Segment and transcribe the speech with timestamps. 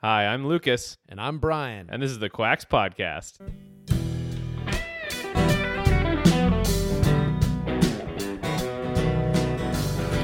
[0.00, 1.88] Hi, I'm Lucas, And I'm Brian.
[1.90, 3.38] and this is the Quacks Podcast.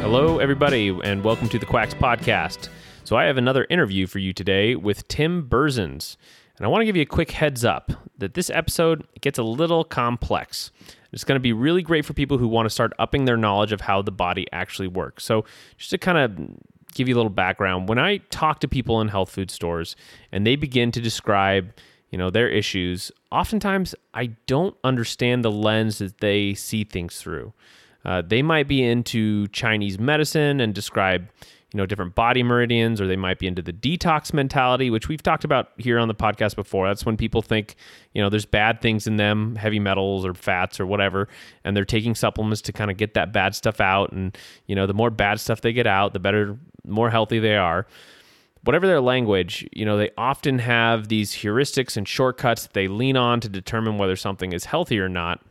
[0.01, 2.69] Hello, everybody, and welcome to the Quacks Podcast.
[3.05, 6.17] So, I have another interview for you today with Tim Burzens.
[6.57, 9.43] And I want to give you a quick heads up that this episode gets a
[9.43, 10.71] little complex.
[11.13, 13.73] It's going to be really great for people who want to start upping their knowledge
[13.73, 15.25] of how the body actually works.
[15.25, 15.45] So,
[15.77, 16.57] just to kind of
[16.95, 19.97] give you a little background, when I talk to people in health food stores
[20.33, 21.73] and they begin to describe,
[22.11, 27.53] you know, their issues, oftentimes I don't understand the lens that they see things through.
[28.05, 31.29] Uh, they might be into Chinese medicine and describe,
[31.75, 35.25] you know, different body meridians, or they might be into the detox mentality, which we've
[35.25, 36.87] talked about here on the podcast before.
[36.87, 37.75] That's when people think,
[38.13, 41.27] you know, there's bad things in them, heavy metals or fats or whatever,
[41.65, 44.13] and they're taking supplements to kind of get that bad stuff out.
[44.13, 46.57] And, you know, the more bad stuff they get out, the better,
[46.87, 47.87] more healthy they are
[48.63, 53.15] whatever their language, you know, they often have these heuristics and shortcuts that they lean
[53.15, 55.43] on to determine whether something is healthy or not.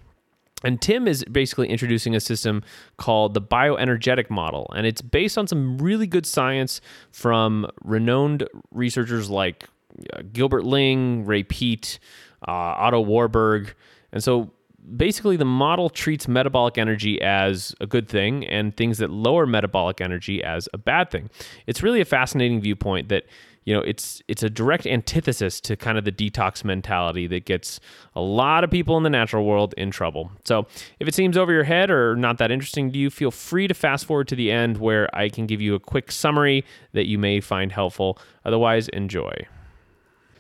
[0.64, 2.64] And Tim is basically introducing a system
[2.98, 4.72] called the bioenergetic model.
[4.76, 9.68] And it's based on some really good science from renowned researchers like
[10.14, 12.00] uh, Gilbert Ling, Ray Peat,
[12.48, 13.76] uh, Otto Warburg.
[14.12, 14.52] And so
[14.98, 20.02] basically, the model treats metabolic energy as a good thing and things that lower metabolic
[20.02, 21.30] energy as a bad thing.
[21.68, 23.26] It's really a fascinating viewpoint that
[23.66, 27.80] you know it's it's a direct antithesis to kind of the detox mentality that gets
[28.16, 30.32] a lot of people in the natural world in trouble.
[30.46, 30.68] So
[31.00, 33.74] if it seems over your head or not that interesting to you feel free to
[33.74, 37.18] fast forward to the end where i can give you a quick summary that you
[37.18, 38.18] may find helpful.
[38.46, 39.34] Otherwise enjoy.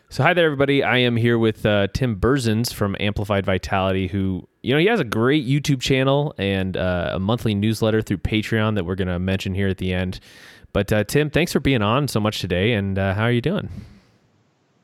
[0.09, 0.83] So hi there everybody.
[0.83, 4.99] I am here with uh, tim burzens from amplified vitality who you know he has
[4.99, 9.19] a great youtube channel and uh, a monthly newsletter through patreon that we're going to
[9.19, 10.19] mention here at the end
[10.73, 12.73] but uh, Tim, thanks for being on so much today.
[12.73, 13.69] And uh, how are you doing?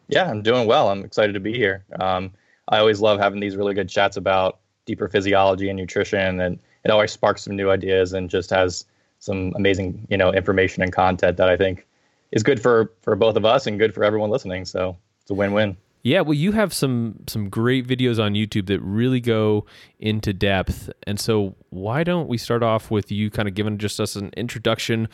[0.08, 0.90] Yeah, I'm doing well.
[0.90, 1.84] I'm excited to be here.
[2.00, 2.32] Um,
[2.70, 6.92] I always love having these really good chats about deeper physiology and nutrition, and it
[6.92, 8.86] always sparks some new ideas and just has
[9.20, 11.86] some amazing, you know, information and content that I think
[12.32, 14.66] is good for for both of us and good for everyone listening.
[14.66, 15.78] So it's a win-win.
[16.02, 19.66] Yeah, well, you have some some great videos on YouTube that really go
[20.00, 24.00] into depth, and so why don't we start off with you kind of giving just
[24.00, 25.10] us an introduction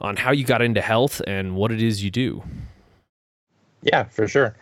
[0.00, 2.42] on how you got into health and what it is you do.
[3.82, 4.56] Yeah, for sure.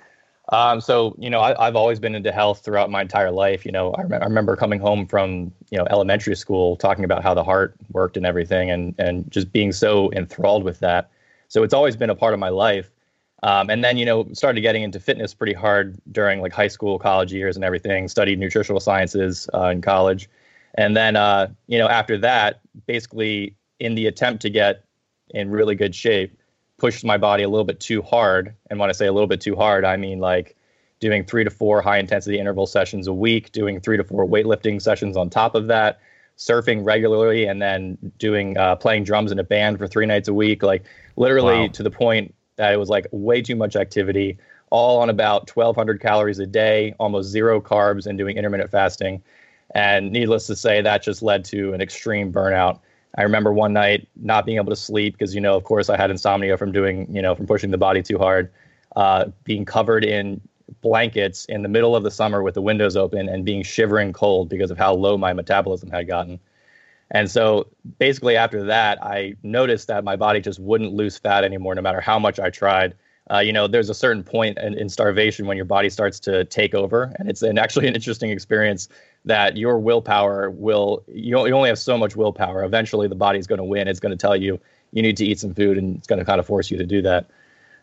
[0.51, 3.65] Um, so you know, I, have always been into health throughout my entire life.
[3.65, 7.23] You know, I, rem- I, remember coming home from you know elementary school talking about
[7.23, 11.11] how the heart worked and everything, and and just being so enthralled with that.
[11.49, 12.91] So it's always been a part of my life.
[13.43, 16.99] Um, and then you know started getting into fitness pretty hard during like high school,
[16.99, 18.09] college years, and everything.
[18.09, 20.29] Studied nutritional sciences uh, in college,
[20.75, 24.84] and then uh, you know after that, basically in the attempt to get
[25.31, 26.39] in really good shape,
[26.79, 28.55] pushed my body a little bit too hard.
[28.71, 30.57] And when I say a little bit too hard, I mean like
[31.01, 34.81] doing three to four high intensity interval sessions a week, doing three to four weightlifting
[34.81, 36.01] sessions on top of that,
[36.37, 40.35] surfing regularly, and then doing uh, playing drums in a band for three nights a
[40.35, 40.63] week.
[40.63, 40.85] Like
[41.17, 41.69] literally wow.
[41.69, 44.39] to the point that it was like way too much activity,
[44.71, 49.23] all on about 1,200 calories a day, almost zero carbs, and doing intermittent fasting.
[49.75, 52.81] And needless to say, that just led to an extreme burnout.
[53.17, 55.97] I remember one night not being able to sleep because, you know, of course, I
[55.97, 58.51] had insomnia from doing, you know, from pushing the body too hard,
[58.97, 60.41] uh, being covered in
[60.81, 64.49] blankets in the middle of the summer with the windows open and being shivering cold
[64.49, 66.41] because of how low my metabolism had gotten.
[67.11, 71.75] And so basically, after that, I noticed that my body just wouldn't lose fat anymore,
[71.75, 72.95] no matter how much I tried.
[73.31, 76.45] Uh, you know, there's a certain point in, in, starvation when your body starts to
[76.45, 78.89] take over, and it's an, actually an interesting experience
[79.25, 82.63] that your willpower will you, you only have so much willpower.
[82.65, 83.89] Eventually, the body's going to win.
[83.89, 84.61] It's going to tell you
[84.93, 86.87] you need to eat some food, and it's going to kind of force you to
[86.87, 87.27] do that.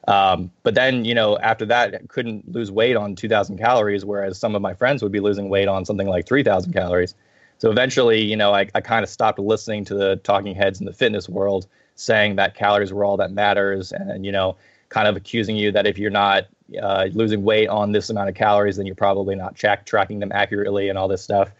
[0.07, 4.55] Um, but then, you know, after that, couldn't lose weight on 2,000 calories, whereas some
[4.55, 7.13] of my friends would be losing weight on something like 3,000 calories.
[7.59, 10.87] So eventually, you know, I, I kind of stopped listening to the talking heads in
[10.87, 14.57] the fitness world saying that calories were all that matters, and you know,
[14.89, 16.47] kind of accusing you that if you're not
[16.79, 20.31] uh, losing weight on this amount of calories, then you're probably not check, tracking them
[20.33, 21.51] accurately and all this stuff.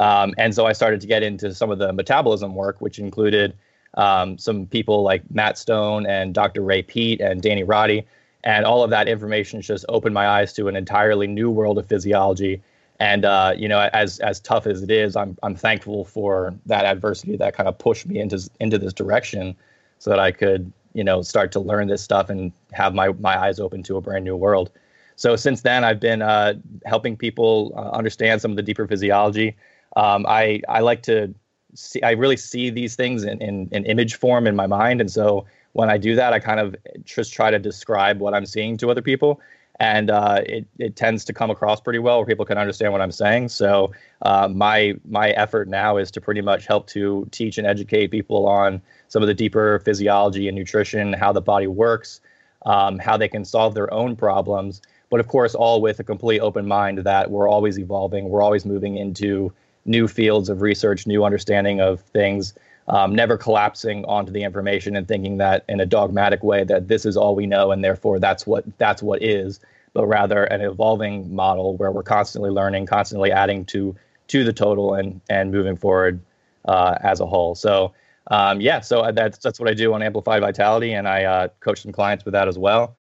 [0.00, 3.56] Um, and so I started to get into some of the metabolism work, which included
[3.94, 6.62] um, some people like Matt Stone and Dr.
[6.62, 8.04] Ray Peat and Danny Roddy.
[8.42, 11.86] And all of that information just opened my eyes to an entirely new world of
[11.86, 12.62] physiology.
[13.00, 16.84] And uh, you know, as as tough as it is, I'm I'm thankful for that
[16.84, 19.56] adversity that kind of pushed me into into this direction,
[19.98, 23.38] so that I could you know start to learn this stuff and have my my
[23.38, 24.70] eyes open to a brand new world.
[25.16, 26.54] So since then, I've been uh,
[26.86, 29.56] helping people uh, understand some of the deeper physiology.
[29.96, 31.34] Um, I I like to
[31.74, 35.10] see I really see these things in, in, in image form in my mind, and
[35.10, 38.76] so when I do that, I kind of just try to describe what I'm seeing
[38.78, 39.40] to other people.
[39.80, 43.00] And uh, it, it tends to come across pretty well where people can understand what
[43.00, 43.48] I'm saying.
[43.48, 43.90] So
[44.22, 48.46] uh, my my effort now is to pretty much help to teach and educate people
[48.46, 48.80] on
[49.14, 52.20] some of the deeper physiology and nutrition, how the body works,
[52.66, 54.82] um, how they can solve their own problems.
[55.08, 58.64] But of course, all with a complete open mind that we're always evolving, we're always
[58.66, 59.52] moving into
[59.84, 62.54] new fields of research, new understanding of things
[62.88, 67.06] um, never collapsing onto the information and thinking that in a dogmatic way that this
[67.06, 69.60] is all we know and therefore that's what that's what is,
[69.92, 73.94] but rather an evolving model where we're constantly learning, constantly adding to
[74.26, 76.18] to the total and and moving forward
[76.64, 77.54] uh, as a whole.
[77.54, 77.92] So
[78.28, 81.82] um, yeah, so that's that's what I do on Amplified Vitality, and I uh, coach
[81.82, 82.96] some clients with that as well.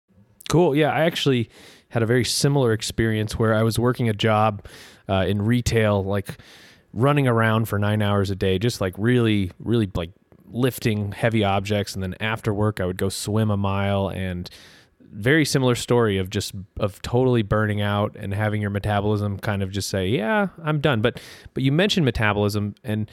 [0.49, 0.75] Cool.
[0.75, 1.49] Yeah, I actually
[1.89, 4.65] had a very similar experience where I was working a job
[5.07, 6.37] uh, in retail, like
[6.93, 10.11] running around for nine hours a day, just like really, really like
[10.49, 11.93] lifting heavy objects.
[11.93, 14.49] And then after work, I would go swim a mile and
[15.13, 19.69] very similar story of just of totally burning out and having your metabolism kind of
[19.69, 21.19] just say, "Yeah, I'm done." But
[21.53, 23.11] but you mentioned metabolism, and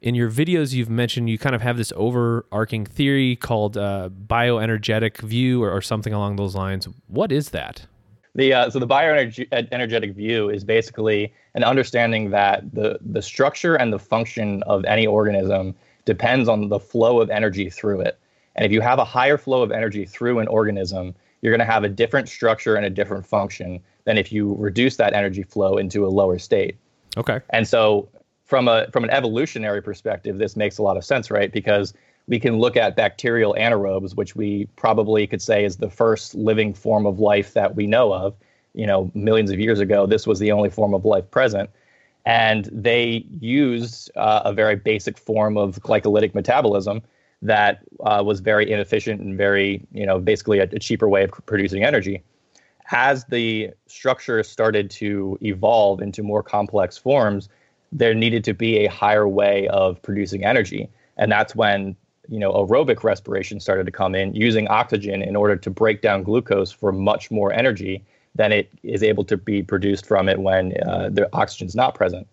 [0.00, 5.18] in your videos you've mentioned you kind of have this overarching theory called uh, bioenergetic
[5.18, 6.88] view or, or something along those lines.
[7.08, 7.86] What is that?
[8.34, 13.92] The uh, so the bioenergetic view is basically an understanding that the the structure and
[13.92, 15.74] the function of any organism
[16.04, 18.18] depends on the flow of energy through it.
[18.54, 21.72] And if you have a higher flow of energy through an organism, you're going to
[21.72, 25.76] have a different structure and a different function than if you reduce that energy flow
[25.76, 26.76] into a lower state.
[27.16, 27.40] Okay.
[27.50, 28.08] And so
[28.48, 31.52] from a from an evolutionary perspective, this makes a lot of sense, right?
[31.52, 31.94] Because
[32.26, 36.74] we can look at bacterial anaerobes, which we probably could say is the first living
[36.74, 38.34] form of life that we know of.
[38.74, 41.70] You know, millions of years ago, this was the only form of life present.
[42.24, 47.02] And they used uh, a very basic form of glycolytic metabolism
[47.40, 51.30] that uh, was very inefficient and very, you know, basically a, a cheaper way of
[51.46, 52.22] producing energy.
[52.90, 57.48] As the structure started to evolve into more complex forms,
[57.92, 60.88] there needed to be a higher way of producing energy.
[61.16, 61.96] And that's when
[62.28, 66.22] you know, aerobic respiration started to come in using oxygen in order to break down
[66.22, 68.04] glucose for much more energy
[68.34, 72.26] than it is able to be produced from it when uh, the oxygen's not present.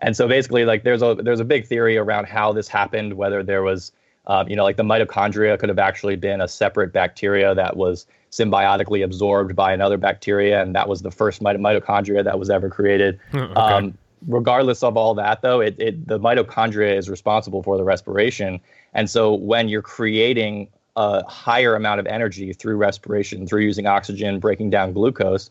[0.00, 3.14] And so basically, like there's a there's a big theory around how this happened.
[3.14, 3.92] Whether there was,
[4.26, 8.06] uh, you know, like the mitochondria could have actually been a separate bacteria that was
[8.30, 13.18] symbiotically absorbed by another bacteria, and that was the first mitochondria that was ever created.
[13.34, 13.52] Okay.
[13.54, 18.60] Um, regardless of all that, though, it, it the mitochondria is responsible for the respiration,
[18.94, 24.40] and so when you're creating a higher amount of energy through respiration, through using oxygen,
[24.40, 25.50] breaking down glucose,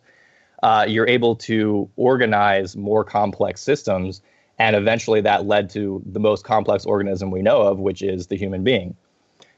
[0.63, 4.21] uh, you're able to organize more complex systems.
[4.57, 8.35] And eventually that led to the most complex organism we know of, which is the
[8.35, 8.95] human being.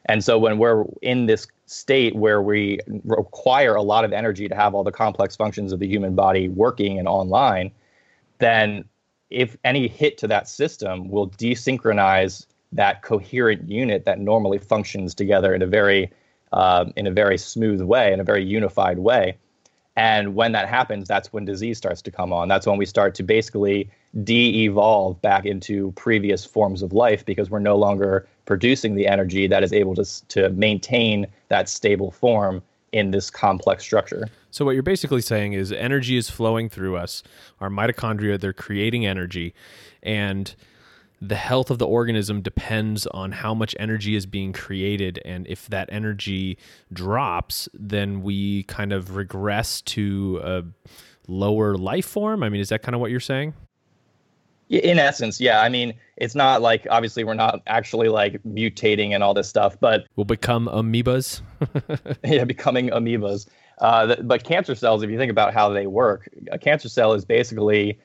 [0.05, 4.55] And so when we're in this state where we require a lot of energy to
[4.55, 7.71] have all the complex functions of the human body working and online,
[8.39, 8.85] then
[9.31, 15.53] if any hit to that system will desynchronize that coherent unit that normally functions together
[15.53, 16.11] in a very
[16.53, 19.37] um, in a very smooth way, in a very unified way.
[19.95, 22.47] And when that happens, that's when disease starts to come on.
[22.47, 23.89] That's when we start to basically
[24.23, 29.47] de evolve back into previous forms of life because we're no longer producing the energy
[29.47, 32.61] that is able to, to maintain that stable form
[32.91, 34.27] in this complex structure.
[34.49, 37.23] So, what you're basically saying is energy is flowing through us.
[37.59, 39.53] Our mitochondria, they're creating energy.
[40.03, 40.53] And
[41.21, 45.67] the health of the organism depends on how much energy is being created and if
[45.67, 46.57] that energy
[46.91, 50.63] drops then we kind of regress to a
[51.27, 53.53] lower life form i mean is that kind of what you're saying
[54.79, 59.23] in essence yeah i mean it's not like obviously we're not actually like mutating and
[59.23, 61.41] all this stuff but we'll become amoebas
[62.23, 63.47] yeah becoming amoebas
[63.79, 67.25] uh, but cancer cells if you think about how they work a cancer cell is
[67.25, 67.99] basically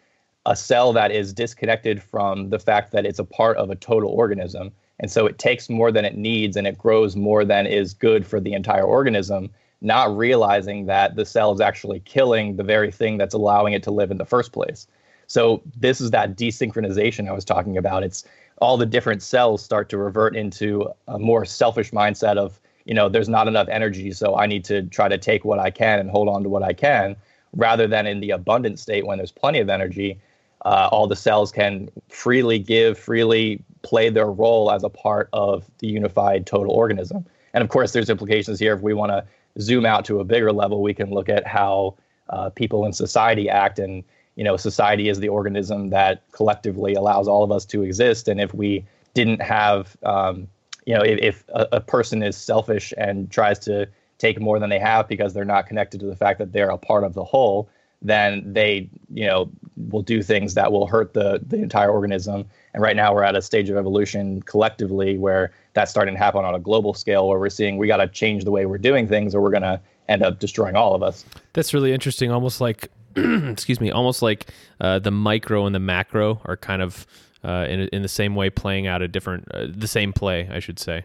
[0.47, 4.11] a cell that is disconnected from the fact that it's a part of a total
[4.11, 4.71] organism.
[5.01, 8.27] And so it takes more than it needs and it grows more than is good
[8.27, 9.51] for the entire organism,
[9.83, 13.91] not realizing that the cell is actually killing the very thing that's allowing it to
[13.91, 14.87] live in the first place.
[15.27, 18.03] So this is that desynchronization I was talking about.
[18.03, 18.25] It's
[18.59, 23.09] all the different cells start to revert into a more selfish mindset of, you know,
[23.09, 26.11] there's not enough energy, so I need to try to take what I can and
[26.11, 27.17] hold on to what I can,
[27.55, 30.21] rather than in the abundant state when there's plenty of energy
[30.67, 35.65] uh, all the cells can freely give, freely play their role as a part of
[35.79, 37.25] the unified total organism.
[37.55, 38.75] And of course, there's implications here.
[38.75, 39.25] If we want to
[39.61, 41.95] zoom out to a bigger level, we can look at how
[42.31, 43.79] uh, people in society act.
[43.79, 44.03] And
[44.37, 48.29] you know, society is the organism that collectively allows all of us to exist.
[48.29, 50.49] And if we didn't have um,
[50.87, 53.89] you know, if, if a, a person is selfish and tries to
[54.19, 56.79] take more than they have because they're not connected to the fact that they're a
[56.79, 57.69] part of the whole,
[58.01, 59.51] then they, you know,
[59.91, 62.47] will do things that will hurt the the entire organism.
[62.73, 66.45] And right now we're at a stage of evolution collectively where that's starting to happen
[66.45, 69.09] on a global scale where we're seeing we got to change the way we're doing
[69.09, 71.25] things or we're going to end up destroying all of us.
[71.53, 72.31] That's really interesting.
[72.31, 72.91] Almost like,
[73.51, 74.47] excuse me, almost like
[74.81, 77.07] uh, the micro and the macro are kind of
[77.45, 80.59] uh, in in the same way playing out a different, uh, the same play, I
[80.59, 81.05] should say.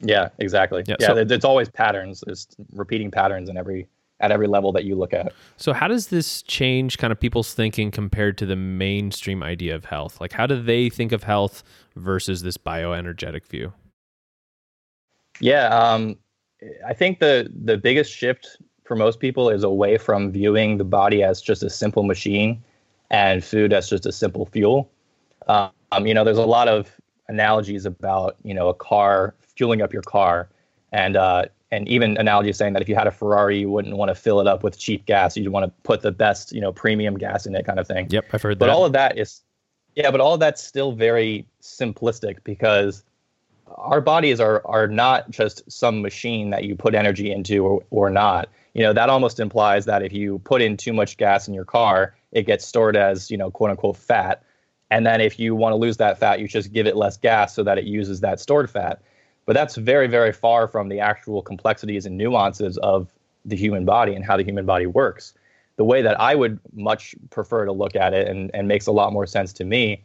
[0.00, 0.82] Yeah, exactly.
[0.86, 2.24] Yeah, yeah so, it's always patterns.
[2.26, 3.88] It's repeating patterns in every
[4.20, 5.32] at every level that you look at.
[5.56, 9.84] So, how does this change kind of people's thinking compared to the mainstream idea of
[9.84, 10.20] health?
[10.20, 11.62] Like, how do they think of health
[11.96, 13.72] versus this bioenergetic view?
[15.40, 16.16] Yeah, um,
[16.86, 21.22] I think the the biggest shift for most people is away from viewing the body
[21.22, 22.62] as just a simple machine
[23.10, 24.90] and food as just a simple fuel.
[25.46, 26.90] Um, you know, there's a lot of
[27.28, 30.48] analogies about you know a car fueling up your car,
[30.92, 34.08] and uh, and even analogies saying that if you had a Ferrari, you wouldn't want
[34.08, 35.36] to fill it up with cheap gas.
[35.36, 38.08] You'd want to put the best you know premium gas in it, kind of thing.
[38.10, 38.72] Yep, I've heard but that.
[38.72, 39.42] But all of that is,
[39.94, 43.04] yeah, but all of that's still very simplistic because
[43.76, 48.10] our bodies are are not just some machine that you put energy into or, or
[48.10, 48.48] not.
[48.74, 51.64] You know, that almost implies that if you put in too much gas in your
[51.64, 54.42] car, it gets stored as, you know, quote unquote fat.
[54.90, 57.54] And then if you want to lose that fat, you just give it less gas
[57.54, 59.02] so that it uses that stored fat.
[59.44, 63.08] But that's very, very far from the actual complexities and nuances of
[63.44, 65.34] the human body and how the human body works.
[65.76, 68.92] The way that I would much prefer to look at it and, and makes a
[68.92, 70.04] lot more sense to me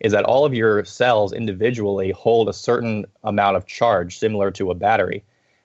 [0.00, 4.70] is that all of your cells individually hold a certain amount of charge similar to
[4.70, 5.24] a battery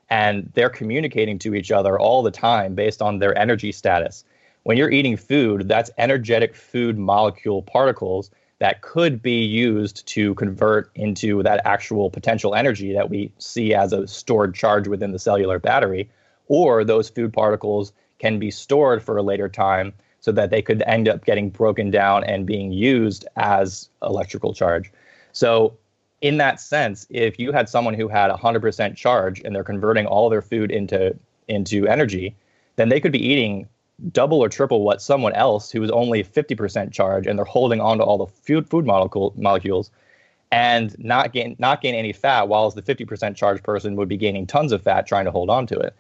[0.10, 4.24] and they're communicating to each other all the time based on their energy status
[4.64, 8.30] when you're eating food that's energetic food molecule particles
[8.60, 13.92] that could be used to convert into that actual potential energy that we see as
[13.92, 16.10] a stored charge within the cellular battery
[16.48, 20.82] or those food particles can be stored for a later time so that they could
[20.84, 24.90] end up getting broken down and being used as electrical charge.
[25.34, 25.76] So,
[26.24, 30.30] in that sense, if you had someone who had 100% charge and they're converting all
[30.30, 31.14] their food into
[31.50, 32.34] into energy,
[32.78, 33.68] then they could be eating
[34.14, 37.98] double or triple what someone else who is only 50% charge and they're holding on
[37.98, 39.92] to all the food food molecule, molecules
[40.50, 44.48] and not gain not gain any fat whilst the 50% charge person would be gaining
[44.48, 45.94] tons of fat trying to hold on to it.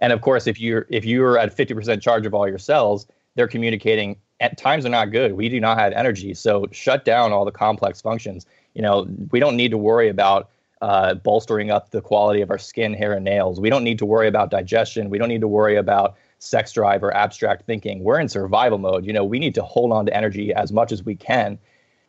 [0.00, 3.48] And of course, if you're if you're at 50% charge of all your cells, they're
[3.48, 5.32] communicating at times are not good.
[5.32, 6.32] We do not have energy.
[6.34, 8.46] So shut down all the complex functions.
[8.74, 10.50] You know, we don't need to worry about
[10.82, 13.60] uh, bolstering up the quality of our skin, hair, and nails.
[13.60, 15.10] We don't need to worry about digestion.
[15.10, 18.04] We don't need to worry about sex drive or abstract thinking.
[18.04, 19.06] We're in survival mode.
[19.06, 21.58] You know, we need to hold on to energy as much as we can.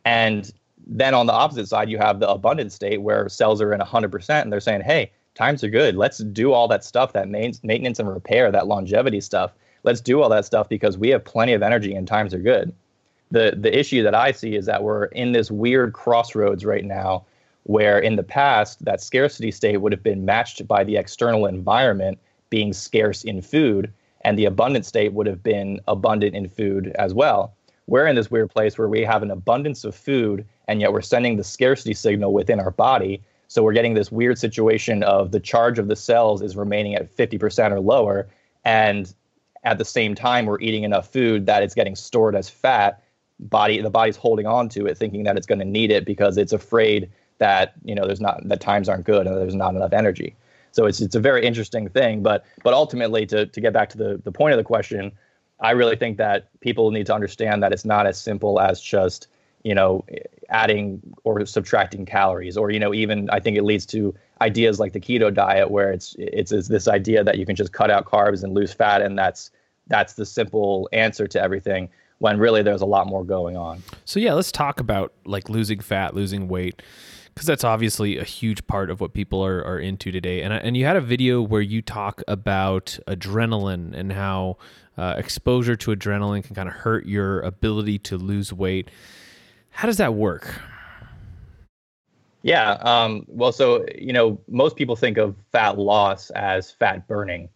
[0.04, 0.52] And
[0.86, 4.42] then on the opposite side, you have the abundant state where cells are in 100%
[4.42, 5.96] and they're saying, hey, times are good.
[5.96, 9.52] Let's do all that stuff, that maintenance and repair, that longevity stuff
[9.86, 12.74] let's do all that stuff because we have plenty of energy and times are good.
[13.32, 17.26] The the issue that I see is that we're in this weird crossroads right now
[17.64, 22.20] where in the past that scarcity state would have been matched by the external environment
[22.52, 23.92] being scarce in food
[24.24, 27.56] and the abundant state would have been abundant in food as well.
[27.88, 31.02] We're in this weird place where we have an abundance of food and yet we're
[31.02, 33.22] sending the scarcity signal within our body.
[33.48, 37.16] So we're getting this weird situation of the charge of the cells is remaining at
[37.16, 38.28] 50% or lower
[38.64, 39.14] and
[39.64, 43.02] at the same time we're eating enough food that it's getting stored as fat
[43.40, 46.38] body the body's holding on to it thinking that it's going to need it because
[46.38, 49.94] it's afraid that you know there's not that times aren't good and there's not enough
[49.94, 50.36] energy.
[50.72, 53.98] So it's it's a very interesting thing but but ultimately to to get back to
[53.98, 55.12] the the point of the question
[55.62, 59.28] i really think that people need to understand that it's not as simple as just
[59.64, 60.04] you know
[60.50, 64.94] adding or subtracting calories or you know even i think it leads to ideas like
[64.94, 68.06] the keto diet where it's, it's it's this idea that you can just cut out
[68.06, 69.52] carbs and lose fat and that's
[69.88, 73.84] that's the simple answer to everything when really there's a lot more going on.
[74.06, 76.82] So yeah, let's talk about like losing fat, losing weight
[77.36, 80.42] because that's obviously a huge part of what people are, are into today.
[80.42, 84.58] And and you had a video where you talk about adrenaline and how
[84.98, 88.90] uh, exposure to adrenaline can kind of hurt your ability to lose weight.
[89.72, 90.62] How does that work?
[92.44, 92.74] Yeah.
[92.82, 97.50] Um, well, so you know, most people think of fat loss as fat burning,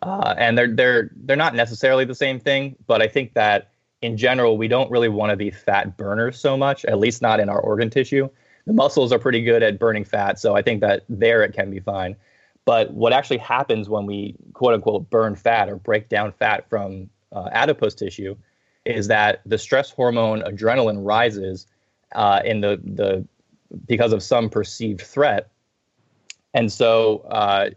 [0.00, 2.76] uh, and they're they're they're not necessarily the same thing.
[2.86, 3.72] But I think that
[4.02, 7.40] in general, we don't really want to be fat burners so much, at least not
[7.40, 8.28] in our organ tissue.
[8.66, 11.70] The muscles are pretty good at burning fat, so I think that there it can
[11.70, 12.16] be fine.
[12.64, 17.08] But what actually happens when we quote unquote burn fat or break down fat from
[17.32, 18.36] uh, adipose tissue
[18.84, 21.66] is that the stress hormone adrenaline rises
[22.14, 23.26] uh, in the the
[23.86, 25.50] because of some perceived threat,
[26.54, 27.70] And so, uh,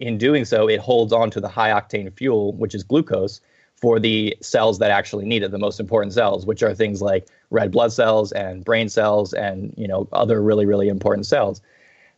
[0.00, 3.40] in doing so, it holds on to the high octane fuel, which is glucose,
[3.80, 7.28] for the cells that actually need it, the most important cells, which are things like
[7.50, 11.60] red blood cells and brain cells and you know other really really important cells.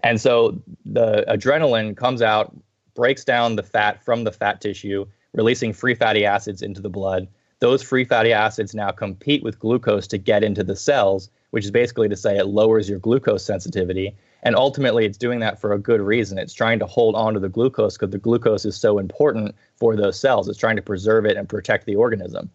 [0.02, 2.56] And so the adrenaline comes out,
[2.94, 7.28] breaks down the fat from the fat tissue, releasing free fatty acids into the blood.
[7.58, 11.70] Those free fatty acids now compete with glucose to get into the cells, which is
[11.70, 14.16] basically to say it lowers your glucose sensitivity.
[14.42, 16.38] And ultimately, it's doing that for a good reason.
[16.38, 19.96] It's trying to hold on to the glucose because the glucose is so important for
[19.96, 20.48] those cells.
[20.48, 22.50] It's trying to preserve it and protect the organism.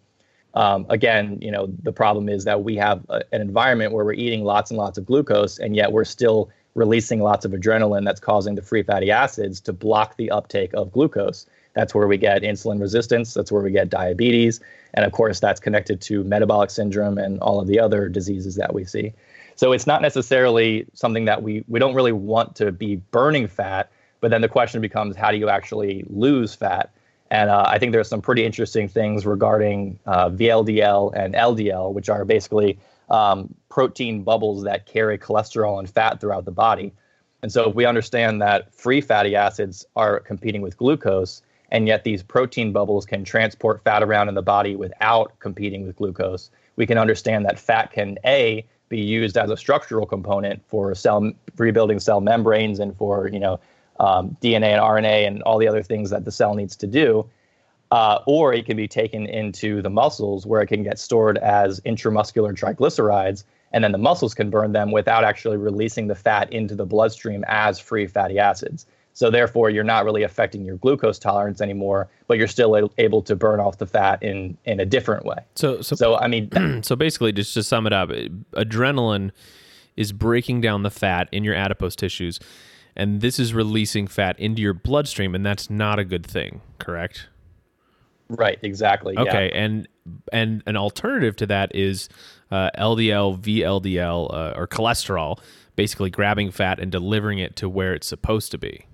[0.55, 4.13] Um, again, you know, the problem is that we have a, an environment where we're
[4.13, 8.19] eating lots and lots of glucose, and yet we're still releasing lots of adrenaline that's
[8.19, 11.45] causing the free fatty acids to block the uptake of glucose.
[11.73, 13.33] That's where we get insulin resistance.
[13.33, 14.61] That's where we get diabetes.
[14.93, 18.73] And of course, that's connected to metabolic syndrome and all of the other diseases that
[18.73, 19.13] we see.
[19.55, 23.89] So it's not necessarily something that we, we don't really want to be burning fat,
[24.19, 26.91] but then the question becomes how do you actually lose fat?
[27.31, 32.09] And uh, I think there's some pretty interesting things regarding uh, VLDL and LDL, which
[32.09, 32.77] are basically
[33.09, 36.93] um, protein bubbles that carry cholesterol and fat throughout the body.
[37.41, 42.03] And so, if we understand that free fatty acids are competing with glucose, and yet
[42.03, 46.85] these protein bubbles can transport fat around in the body without competing with glucose, we
[46.85, 51.99] can understand that fat can A, be used as a structural component for cell rebuilding
[51.99, 53.59] cell membranes and for you know
[53.99, 57.27] um, DNA and RNA and all the other things that the cell needs to do,
[57.91, 61.79] uh, or it can be taken into the muscles where it can get stored as
[61.81, 66.75] intramuscular triglycerides, and then the muscles can burn them without actually releasing the fat into
[66.75, 68.85] the bloodstream as free fatty acids.
[69.15, 73.33] So therefore, you're not really affecting your glucose tolerance anymore, but you're still able to
[73.33, 75.37] burn off the fat in in a different way.
[75.55, 79.31] So, so, so I mean, so basically, just to sum it up, adrenaline
[79.95, 82.41] is breaking down the fat in your adipose tissues,
[82.93, 87.29] and this is releasing fat into your bloodstream, and that's not a good thing, correct?
[88.27, 88.59] Right.
[88.63, 89.17] Exactly.
[89.17, 89.49] Okay.
[89.53, 89.61] Yeah.
[89.61, 89.87] And
[90.33, 92.09] and an alternative to that is
[92.51, 95.39] uh, LDL, VLDL, uh, or cholesterol,
[95.77, 98.87] basically grabbing fat and delivering it to where it's supposed to be.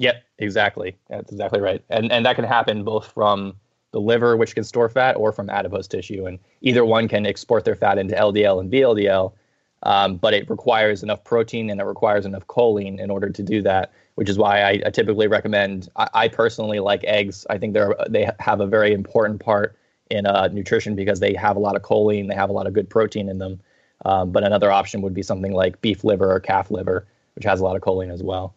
[0.00, 0.96] Yep, exactly.
[1.10, 1.84] That's exactly right.
[1.90, 3.54] And and that can happen both from
[3.92, 7.64] the liver, which can store fat, or from adipose tissue, and either one can export
[7.64, 9.32] their fat into LDL and VLDL.
[9.82, 13.62] Um, but it requires enough protein and it requires enough choline in order to do
[13.62, 15.88] that, which is why I, I typically recommend.
[15.96, 17.46] I, I, personally like eggs.
[17.48, 19.76] I think they're they have a very important part
[20.10, 22.72] in uh, nutrition because they have a lot of choline, they have a lot of
[22.74, 23.60] good protein in them.
[24.04, 27.60] Um, but another option would be something like beef liver or calf liver, which has
[27.60, 28.54] a lot of choline as well.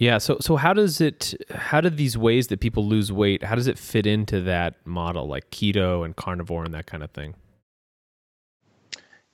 [0.00, 0.16] Yeah.
[0.16, 1.34] So so how does it?
[1.50, 3.44] How do these ways that people lose weight?
[3.44, 7.10] How does it fit into that model, like keto and carnivore and that kind of
[7.10, 7.34] thing?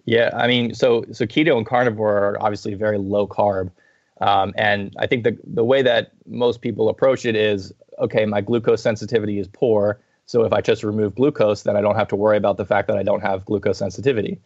[0.06, 3.70] Yeah, I mean, so so keto and carnivore are obviously very low carb,
[4.20, 8.40] um, and I think the the way that most people approach it is, okay, my
[8.40, 12.16] glucose sensitivity is poor, so if I just remove glucose, then I don't have to
[12.16, 14.40] worry about the fact that I don't have glucose sensitivity,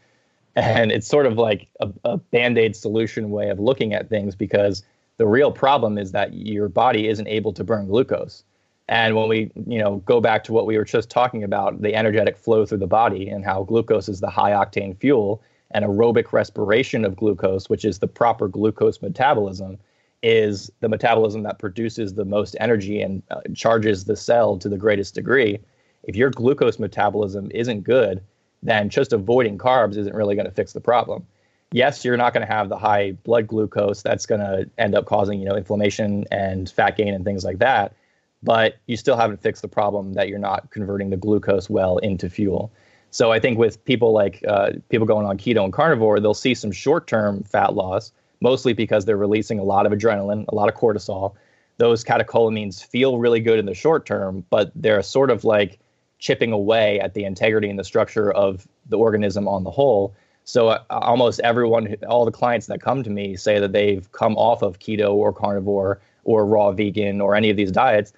[0.55, 4.35] and it's sort of like a, a band aid solution way of looking at things
[4.35, 4.83] because
[5.21, 8.43] the real problem is that your body isn't able to burn glucose.
[8.89, 11.95] And when we, you know, go back to what we were just talking about, the
[11.95, 16.33] energetic flow through the body and how glucose is the high octane fuel and aerobic
[16.33, 19.77] respiration of glucose, which is the proper glucose metabolism,
[20.23, 24.79] is the metabolism that produces the most energy and uh, charges the cell to the
[24.79, 25.59] greatest degree.
[26.05, 28.23] If your glucose metabolism isn't good,
[28.63, 31.27] then just avoiding carbs isn't really going to fix the problem
[31.73, 35.07] yes, you're not going to have the high blood glucose that's going to end up
[35.07, 37.95] causing, you know, inflammation and fat gain and things like that.
[38.43, 42.31] But you still haven't fixed the problem that you're not converting the glucose well into
[42.31, 42.73] fuel.
[43.11, 46.55] So I think with people like uh, people going on keto and carnivore, they'll see
[46.55, 50.75] some short-term fat loss, mostly because they're releasing a lot of adrenaline, a lot of
[50.75, 51.35] cortisol.
[51.77, 55.79] Those catecholamines feel really good in the short term, but they're sort of like
[56.19, 60.15] chipping away at the integrity and the structure of the organism on the whole.
[60.45, 64.37] So uh, almost everyone, all the clients that come to me say that they've come
[64.37, 68.13] off of keto or carnivore or raw vegan or any of these diets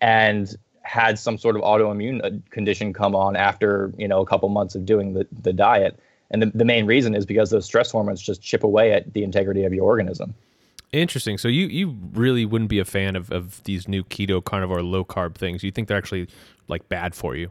[0.00, 4.48] and had some sort of autoimmune uh, condition come on after you know a couple
[4.48, 5.98] months of doing the, the diet.
[6.30, 9.24] And the, the main reason is because those stress hormones just chip away at the
[9.24, 10.34] integrity of your organism.
[10.92, 11.38] Interesting.
[11.38, 15.04] So you you really wouldn't be a fan of, of these new keto carnivore low
[15.04, 15.62] carb things.
[15.62, 16.28] You think they're actually
[16.68, 17.50] like bad for you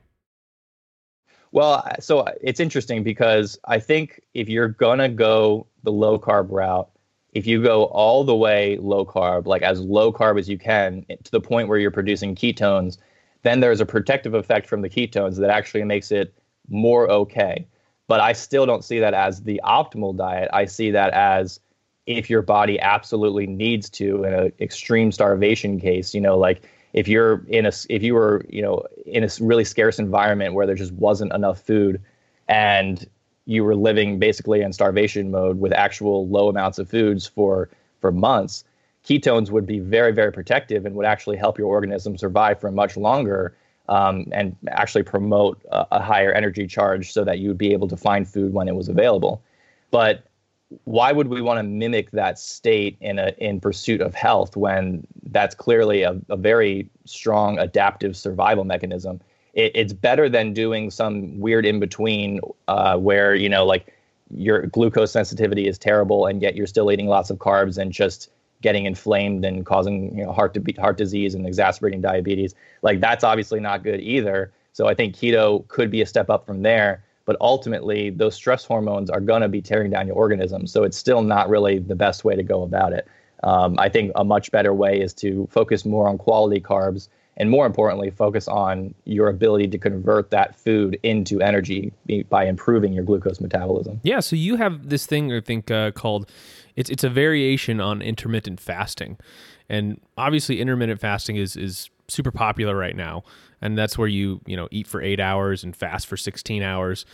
[1.57, 6.87] well, so it's interesting because I think if you're gonna go the low carb route,
[7.33, 11.03] if you go all the way low carb, like as low carb as you can,
[11.23, 12.99] to the point where you're producing ketones,
[13.41, 16.31] then there's a protective effect from the ketones that actually makes it
[16.69, 17.67] more okay.
[18.07, 20.49] But I still don't see that as the optimal diet.
[20.53, 21.59] I see that as
[22.05, 26.13] if your body absolutely needs to in an extreme starvation case.
[26.13, 26.61] You know, like
[26.97, 30.65] if you're in a if you were you know in a really scarce environment where
[30.65, 32.01] there just wasn't enough food,
[32.47, 33.07] and
[33.45, 37.69] you were living basically in starvation mode with actual low amounts of foods for
[38.01, 38.63] for months,
[39.07, 42.97] ketones would be very very protective and would actually help your organism survive for much
[42.97, 43.55] longer
[43.89, 47.87] um, and actually promote a, a, higher energy charge so that you would be able
[47.87, 49.41] to find food when it was available.
[49.91, 50.26] But
[50.83, 55.05] why would we want to mimic that state in a in pursuit of health when
[55.27, 59.21] that's clearly a, a very strong adaptive survival mechanism?
[59.53, 63.93] It, it's better than doing some weird in between uh, where you know like
[64.29, 68.29] your glucose sensitivity is terrible and yet you're still eating lots of carbs and just
[68.61, 72.55] getting inflamed and causing you know heart to be, heart disease and exacerbating diabetes.
[72.81, 74.51] Like that's obviously not good either.
[74.73, 77.03] So I think keto could be a step up from there.
[77.27, 80.65] But ultimately, those stress hormones are going to be tearing down your organism.
[80.65, 83.07] So it's still not really the best way to go about it.
[83.43, 87.51] Um, I think a much better way is to focus more on quality carbs and
[87.51, 91.93] more importantly, focus on your ability to convert that food into energy
[92.29, 93.99] by improving your glucose metabolism.
[94.03, 94.21] Yeah.
[94.21, 96.29] So you have this thing I think uh, called
[96.75, 99.17] it's it's a variation on intermittent fasting,
[99.69, 103.23] and obviously intermittent fasting is is super popular right now,
[103.61, 107.05] and that's where you you know eat for eight hours and fast for sixteen hours.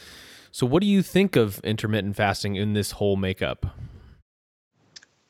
[0.52, 3.66] So what do you think of intermittent fasting in this whole makeup?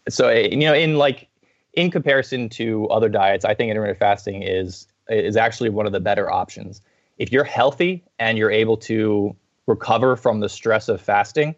[0.09, 1.29] So eh, you know, in like
[1.73, 5.99] in comparison to other diets, I think intermittent fasting is is actually one of the
[5.99, 6.81] better options.
[7.17, 9.35] If you're healthy and you're able to
[9.67, 11.55] recover from the stress of fasting,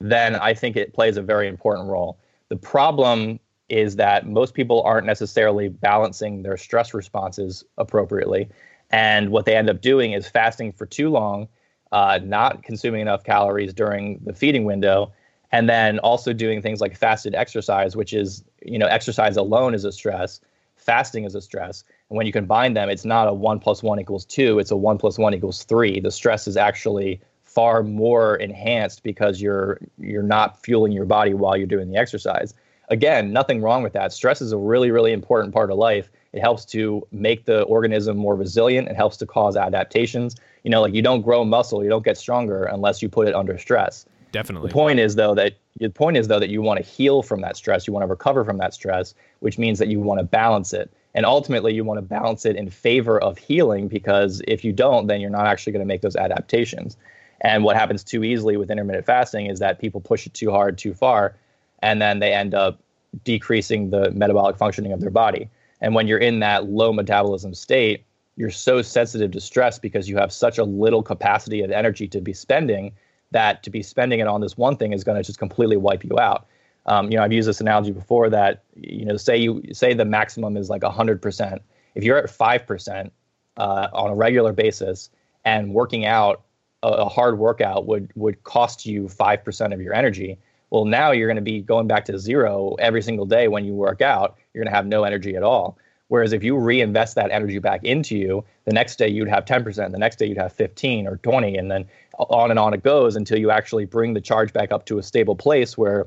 [0.00, 2.18] then I think it plays a very important role.
[2.48, 8.48] The problem is that most people aren't necessarily balancing their stress responses appropriately.
[8.96, 11.48] And what they end up doing is fasting for too long,
[11.92, 15.12] uh, not consuming enough calories during the feeding window,
[15.52, 19.84] and then also doing things like fasted exercise, which is, you know, exercise alone is
[19.84, 20.40] a stress,
[20.76, 21.84] fasting is a stress.
[22.08, 24.76] And when you combine them, it's not a one plus one equals two, it's a
[24.76, 26.00] one plus one equals three.
[26.00, 31.54] The stress is actually far more enhanced because you're you're not fueling your body while
[31.54, 32.54] you're doing the exercise.
[32.88, 34.12] Again, nothing wrong with that.
[34.12, 36.10] Stress is a really really important part of life.
[36.32, 38.88] It helps to make the organism more resilient.
[38.88, 40.36] It helps to cause adaptations.
[40.64, 43.34] You know, like you don't grow muscle, you don't get stronger unless you put it
[43.34, 44.04] under stress.
[44.32, 44.68] Definitely.
[44.68, 47.40] The point is though that the point is though that you want to heal from
[47.40, 50.24] that stress, you want to recover from that stress, which means that you want to
[50.24, 50.90] balance it.
[51.14, 55.06] And ultimately you want to balance it in favor of healing because if you don't,
[55.06, 56.96] then you're not actually going to make those adaptations.
[57.40, 60.76] And what happens too easily with intermittent fasting is that people push it too hard,
[60.76, 61.34] too far,
[61.80, 62.80] and then they end up
[63.24, 65.48] decreasing the metabolic functioning of their body.
[65.80, 68.04] And when you're in that low metabolism state,
[68.36, 72.20] you're so sensitive to stress because you have such a little capacity of energy to
[72.20, 72.92] be spending
[73.32, 76.04] that to be spending it on this one thing is going to just completely wipe
[76.04, 76.46] you out.
[76.86, 80.04] Um, you know, I've used this analogy before that you know, say you say the
[80.04, 81.58] maximum is like 100%.
[81.96, 83.10] If you're at 5%
[83.56, 85.10] uh, on a regular basis
[85.44, 86.42] and working out
[86.82, 90.38] a, hard workout would would cost you five percent of your energy.
[90.70, 93.74] Well, now you're going to be going back to zero every single day when you
[93.74, 94.36] work out.
[94.52, 95.78] You're going to have no energy at all.
[96.08, 99.90] Whereas if you reinvest that energy back into you, the next day you'd have 10%,
[99.90, 101.84] the next day you'd have 15 or 20, and then
[102.18, 105.02] on and on it goes until you actually bring the charge back up to a
[105.02, 106.06] stable place where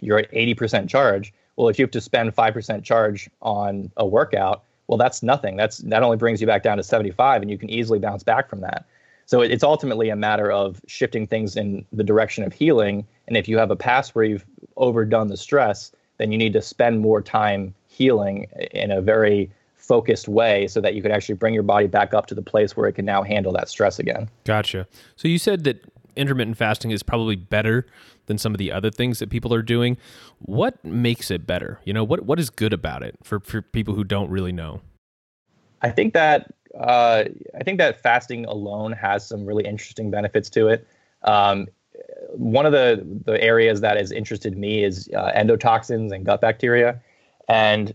[0.00, 1.32] you're at 80% charge.
[1.56, 5.56] Well, if you have to spend 5% charge on a workout, well, that's nothing.
[5.56, 8.48] That's that only brings you back down to 75, and you can easily bounce back
[8.48, 8.86] from that.
[9.26, 13.06] So it's ultimately a matter of shifting things in the direction of healing.
[13.26, 16.62] And if you have a past where you've overdone the stress, then you need to
[16.62, 21.54] spend more time healing in a very focused way so that you can actually bring
[21.54, 24.28] your body back up to the place where it can now handle that stress again.
[24.44, 24.86] Gotcha.
[25.16, 25.84] So you said that
[26.16, 27.86] intermittent fasting is probably better
[28.26, 29.96] than some of the other things that people are doing.
[30.38, 31.80] What makes it better?
[31.84, 34.80] You know, what what is good about it for, for people who don't really know?
[35.82, 37.24] I think that uh,
[37.58, 40.86] I think that fasting alone has some really interesting benefits to it.
[41.22, 41.66] Um,
[42.32, 47.00] one of the the areas that has interested me is uh, endotoxins and gut bacteria,
[47.48, 47.94] and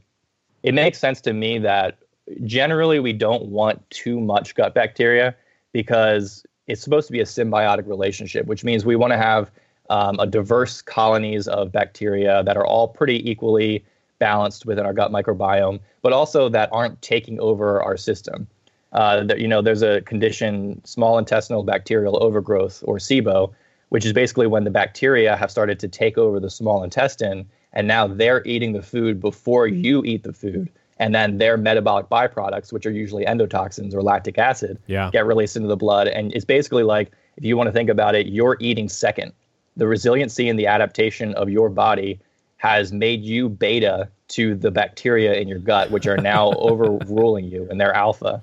[0.64, 2.00] it makes sense to me that
[2.44, 5.36] generally we don't want too much gut bacteria
[5.72, 9.52] because it's supposed to be a symbiotic relationship, which means we want to have
[9.90, 13.84] um, a diverse colonies of bacteria that are all pretty equally
[14.20, 18.48] balanced within our gut microbiome, but also that aren't taking over our system.
[18.92, 23.54] Uh, that, you know, there's a condition, small intestinal bacterial overgrowth, or SIBO,
[23.90, 27.88] which is basically when the bacteria have started to take over the small intestine, and
[27.88, 32.74] now they're eating the food before you eat the food, and then their metabolic byproducts,
[32.74, 35.10] which are usually endotoxins or lactic acid, yeah.
[35.12, 36.08] get released into the blood.
[36.08, 39.32] And it's basically like, if you want to think about it, you're eating second.
[39.78, 42.20] The resiliency and the adaptation of your body
[42.58, 47.68] has made you beta to the bacteria in your gut, which are now overruling you,
[47.70, 48.42] and they're alpha.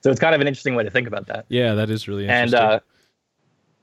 [0.00, 1.46] So it's kind of an interesting way to think about that.
[1.48, 2.58] Yeah, that is really interesting.
[2.58, 2.80] And uh,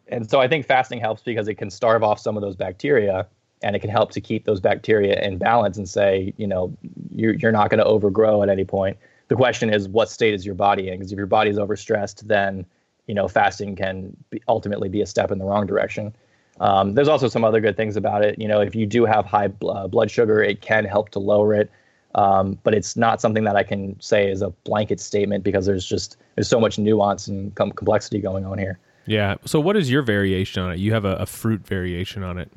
[0.10, 3.27] and so I think fasting helps because it can starve off some of those bacteria,
[3.62, 6.75] and it can help to keep those bacteria in balance and say, you know,
[7.13, 8.97] you're you're not going to overgrow at any point.
[9.27, 10.97] The question is, what state is your body in?
[10.97, 12.65] Because if your body is overstressed, then
[13.08, 16.15] you know fasting can be, ultimately be a step in the wrong direction.
[16.60, 18.39] Um, there's also some other good things about it.
[18.39, 21.19] You know, if you do have high bl- uh, blood sugar, it can help to
[21.19, 21.69] lower it.
[22.17, 25.86] Um, but it's not something that I can say is a blanket statement because there's
[25.86, 28.80] just there's so much nuance and com- complexity going on here.
[29.06, 29.36] Yeah.
[29.45, 30.80] So what is your variation on it?
[30.80, 32.51] You have a, a fruit variation on it.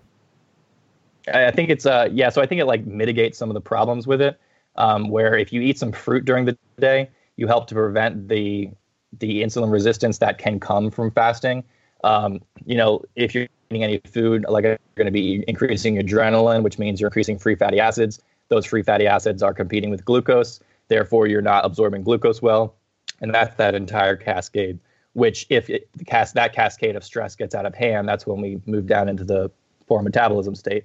[1.32, 2.30] I think it's uh yeah.
[2.30, 4.40] So I think it like mitigates some of the problems with it.
[4.76, 8.70] Um, where if you eat some fruit during the day, you help to prevent the
[9.18, 11.64] the insulin resistance that can come from fasting.
[12.02, 16.62] Um, you know, if you're eating any food, like you're going to be increasing adrenaline,
[16.62, 18.22] which means you're increasing free fatty acids.
[18.50, 20.60] Those free fatty acids are competing with glucose.
[20.88, 22.74] Therefore, you're not absorbing glucose well.
[23.20, 24.78] And that's that entire cascade,
[25.12, 28.60] which if it, cas- that cascade of stress gets out of hand, that's when we
[28.66, 29.50] move down into the
[29.86, 30.84] poor metabolism state.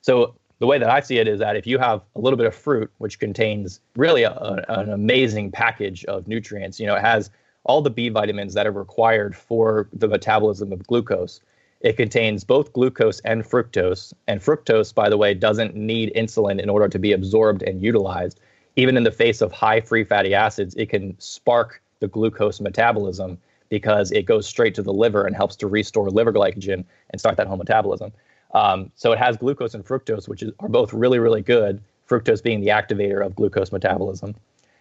[0.00, 2.46] So the way that I see it is that if you have a little bit
[2.46, 7.30] of fruit, which contains really a, an amazing package of nutrients, you know, it has
[7.64, 11.40] all the B vitamins that are required for the metabolism of glucose.
[11.84, 14.14] It contains both glucose and fructose.
[14.26, 18.40] And fructose, by the way, doesn't need insulin in order to be absorbed and utilized.
[18.76, 23.36] Even in the face of high free fatty acids, it can spark the glucose metabolism
[23.68, 27.36] because it goes straight to the liver and helps to restore liver glycogen and start
[27.36, 28.12] that whole metabolism.
[28.54, 31.82] Um, so it has glucose and fructose, which is, are both really, really good.
[32.08, 34.34] Fructose being the activator of glucose metabolism.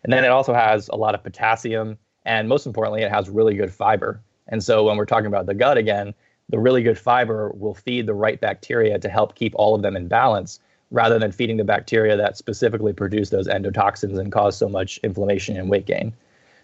[0.03, 3.55] And then it also has a lot of potassium and most importantly, it has really
[3.55, 4.21] good fiber.
[4.47, 6.13] And so when we're talking about the gut again,
[6.49, 9.95] the really good fiber will feed the right bacteria to help keep all of them
[9.95, 10.60] in balance
[10.91, 15.58] rather than feeding the bacteria that specifically produce those endotoxins and cause so much inflammation
[15.58, 16.13] and weight gain.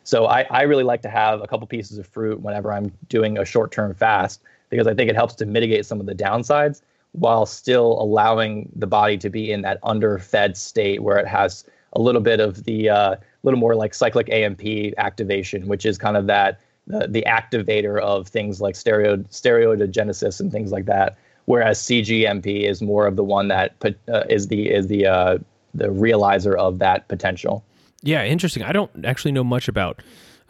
[0.04, 3.38] So I, I really like to have a couple pieces of fruit whenever I'm doing
[3.38, 6.82] a short term fast because I think it helps to mitigate some of the downsides
[7.14, 11.64] while still allowing the body to be in that underfed state where it has
[11.94, 14.62] a little bit of the uh, little more like cyclic AMP
[14.98, 20.52] activation, which is kind of that the, the activator of things like stereo steroidogenesis and
[20.52, 21.18] things like that.
[21.46, 25.38] Whereas CGMP is more of the one that uh, is the is the uh,
[25.74, 27.64] the realizer of that potential.
[28.02, 28.64] Yeah, interesting.
[28.64, 30.02] I don't actually know much about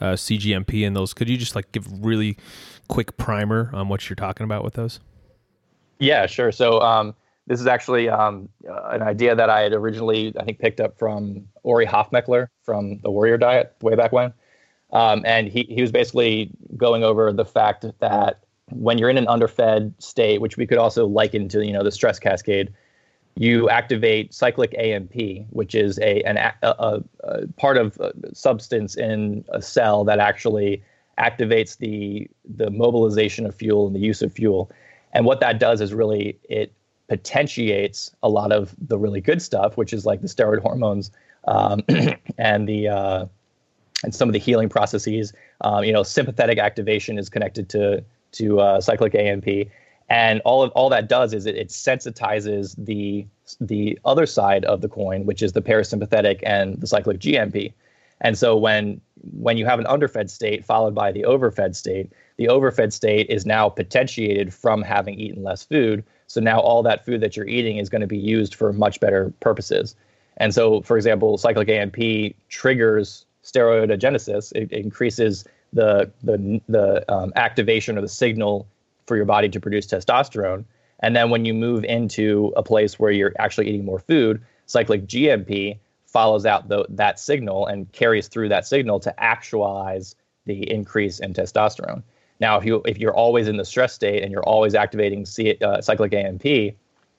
[0.02, 1.14] uh, CGMP and those.
[1.14, 2.38] Could you just like give really
[2.88, 5.00] quick primer on what you're talking about with those?
[6.00, 6.52] Yeah, sure.
[6.52, 7.14] So um,
[7.48, 10.98] this is actually um, uh, an idea that I had originally, I think, picked up
[10.98, 14.34] from Ori Hofmekler from the Warrior Diet way back when.
[14.92, 19.28] Um, and he, he was basically going over the fact that when you're in an
[19.28, 22.74] underfed state, which we could also liken to, you know, the stress cascade,
[23.36, 25.14] you activate cyclic AMP,
[25.52, 30.20] which is a an a, a, a part of a substance in a cell that
[30.20, 30.84] actually
[31.18, 34.72] activates the the mobilization of fuel and the use of fuel.
[35.14, 36.74] And what that does is really it
[37.08, 41.12] potentiates a lot of the really good stuff, which is like the steroid hormones
[41.48, 41.82] um,
[42.38, 43.26] and the uh,
[44.04, 45.34] and some of the healing processes.
[45.62, 49.48] Um, you know, sympathetic activation is connected to to uh, cyclic AMP,
[50.10, 53.26] and all of all that does is it, it sensitizes the
[53.60, 57.74] the other side of the coin, which is the parasympathetic and the cyclic GMP.
[58.22, 62.48] And so when when you have an underfed state followed by the overfed state, the
[62.48, 67.22] overfed state is now potentiated from having eaten less food, so now all that food
[67.22, 69.96] that you're eating is going to be used for much better purposes.
[70.38, 74.52] And so, for example, cyclic AMP triggers steroidogenesis.
[74.54, 78.68] It, increases the the the um, activation or the signal
[79.06, 80.66] for your body to produce testosterone.
[81.02, 85.08] And then when you move into a place where you're actually eating more food, cyclic
[85.08, 91.20] GMP follows out the, that signal and carries through that signal to actualize the increase
[91.20, 92.04] in testosterone.
[92.40, 95.58] Now, if you if you're always in the stress state and you're always activating C,
[95.62, 96.76] uh, cyclic AMP,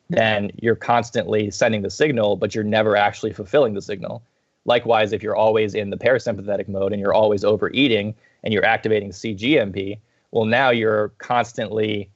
[0.08, 4.22] then you're constantly sending the signal, but you're never actually fulfilling the signal.
[4.64, 9.10] Likewise, if you're always in the parasympathetic mode and you're always overeating and you're activating
[9.10, 9.98] CGMP,
[10.30, 12.10] well, now you're constantly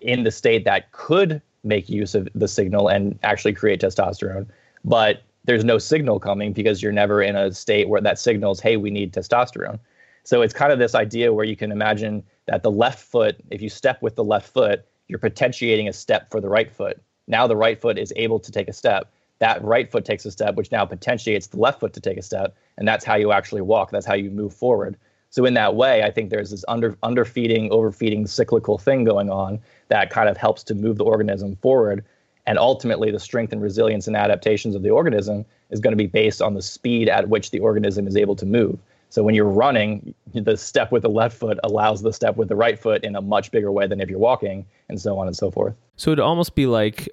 [0.00, 4.46] in the state that could make use of the signal and actually create testosterone,
[4.84, 8.76] but there's no signal coming because you're never in a state where that signals, hey,
[8.76, 9.78] we need testosterone.
[10.24, 13.62] So it's kind of this idea where you can imagine that the left foot, if
[13.62, 17.00] you step with the left foot, you're potentiating a step for the right foot.
[17.26, 19.10] Now the right foot is able to take a step.
[19.40, 22.22] That right foot takes a step, which now potentiates the left foot to take a
[22.22, 22.56] step.
[22.78, 23.90] And that's how you actually walk.
[23.90, 24.96] That's how you move forward.
[25.30, 29.60] So in that way, I think there's this under underfeeding, overfeeding cyclical thing going on
[29.88, 32.04] that kind of helps to move the organism forward.
[32.46, 36.06] And ultimately, the strength and resilience and adaptations of the organism is going to be
[36.06, 38.78] based on the speed at which the organism is able to move.
[39.08, 42.56] So when you're running, the step with the left foot allows the step with the
[42.56, 45.36] right foot in a much bigger way than if you're walking, and so on and
[45.36, 45.74] so forth.
[45.96, 47.08] So it'd almost be like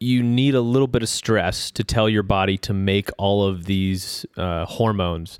[0.00, 3.64] you need a little bit of stress to tell your body to make all of
[3.64, 5.38] these uh, hormones.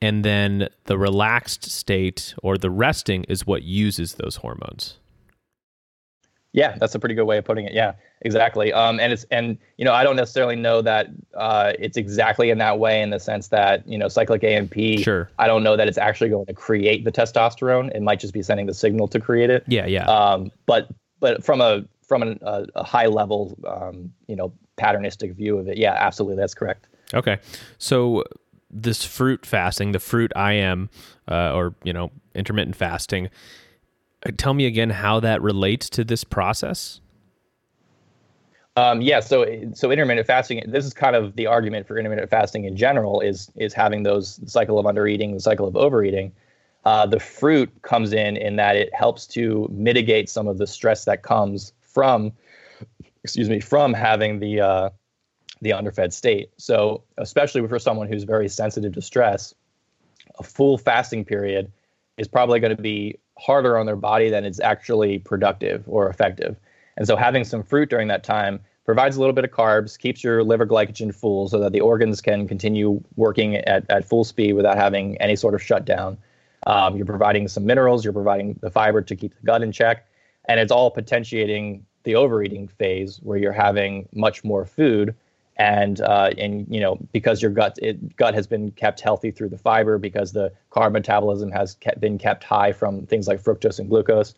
[0.00, 4.98] And then the relaxed state or the resting is what uses those hormones.
[6.52, 7.74] Yeah, that's a pretty good way of putting it.
[7.74, 7.92] Yeah,
[8.22, 8.72] exactly.
[8.72, 12.56] Um, and it's and you know I don't necessarily know that uh, it's exactly in
[12.58, 14.74] that way in the sense that you know cyclic AMP.
[15.00, 15.28] Sure.
[15.38, 17.94] I don't know that it's actually going to create the testosterone.
[17.94, 19.64] It might just be sending the signal to create it.
[19.66, 20.06] Yeah, yeah.
[20.06, 20.88] Um, but
[21.20, 25.68] but from a from an, a, a, high level, um, you know, patternistic view of
[25.68, 26.88] it, yeah, absolutely, that's correct.
[27.14, 27.38] Okay,
[27.78, 28.24] so
[28.70, 30.88] this fruit fasting, the fruit IM,
[31.28, 33.30] uh, or you know, intermittent fasting
[34.24, 37.00] uh, tell me again how that relates to this process.
[38.76, 40.62] Um, yeah, so so intermittent fasting.
[40.66, 44.38] This is kind of the argument for intermittent fasting in general is is having those
[44.50, 46.32] cycle of undereating, the cycle of overeating.
[46.84, 51.04] Uh, the fruit comes in in that it helps to mitigate some of the stress
[51.04, 52.30] that comes from,
[53.24, 54.90] excuse me, from having the uh,
[55.62, 56.50] the underfed state.
[56.58, 59.54] So especially for someone who's very sensitive to stress,
[60.38, 61.72] a full fasting period
[62.18, 66.56] is probably going to be harder on their body than it's actually productive or effective.
[66.98, 70.22] And so having some fruit during that time provides a little bit of carbs, keeps
[70.22, 74.52] your liver glycogen full so that the organs can continue working at, at full speed
[74.52, 76.18] without having any sort of shutdown.
[76.66, 80.05] Um, you're providing some minerals, you're providing the fiber to keep the gut in check,
[80.48, 85.14] and it's all potentiating the overeating phase where you're having much more food.
[85.58, 89.48] And uh, and you know because your gut it, gut has been kept healthy through
[89.48, 93.78] the fiber because the carb metabolism has kept, been kept high from things like fructose
[93.78, 94.34] and glucose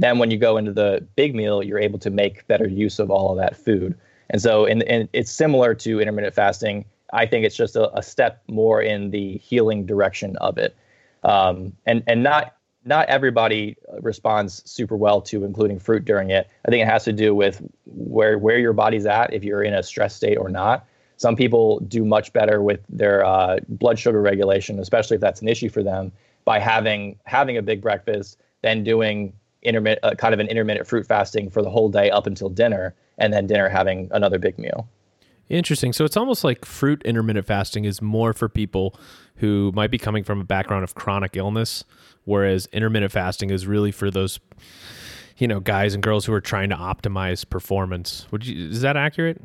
[0.00, 3.10] then when you go into the big meal you're able to make better use of
[3.10, 3.96] all of that food.
[4.30, 6.84] And so in, in it's similar to intermittent fasting.
[7.12, 10.76] I think it's just a, a step more in the healing direction of it.
[11.22, 16.48] Um, and and not not everybody responds super well to including fruit during it.
[16.66, 19.74] I think it has to do with where where your body's at, if you're in
[19.74, 20.86] a stress state or not.
[21.16, 25.48] Some people do much better with their uh, blood sugar regulation, especially if that's an
[25.48, 26.12] issue for them,
[26.46, 31.06] by having having a big breakfast, then doing intermittent uh, kind of an intermittent fruit
[31.06, 34.88] fasting for the whole day up until dinner, and then dinner having another big meal.
[35.50, 35.92] Interesting.
[35.92, 38.94] So it's almost like fruit intermittent fasting is more for people
[39.36, 41.84] who might be coming from a background of chronic illness,
[42.24, 44.38] whereas intermittent fasting is really for those,
[45.38, 48.28] you know, guys and girls who are trying to optimize performance.
[48.30, 48.70] Would you?
[48.70, 49.42] Is that accurate?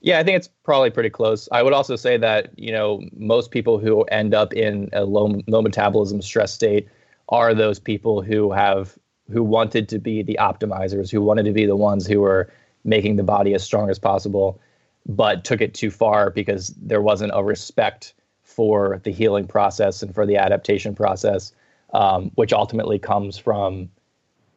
[0.00, 1.48] Yeah, I think it's probably pretty close.
[1.52, 5.40] I would also say that you know most people who end up in a low
[5.46, 6.88] low metabolism stress state
[7.28, 8.98] are those people who have
[9.30, 12.52] who wanted to be the optimizers, who wanted to be the ones who were
[12.84, 14.60] making the body as strong as possible
[15.08, 20.14] but took it too far because there wasn't a respect for the healing process and
[20.14, 21.52] for the adaptation process,
[21.94, 23.88] um, which ultimately comes from,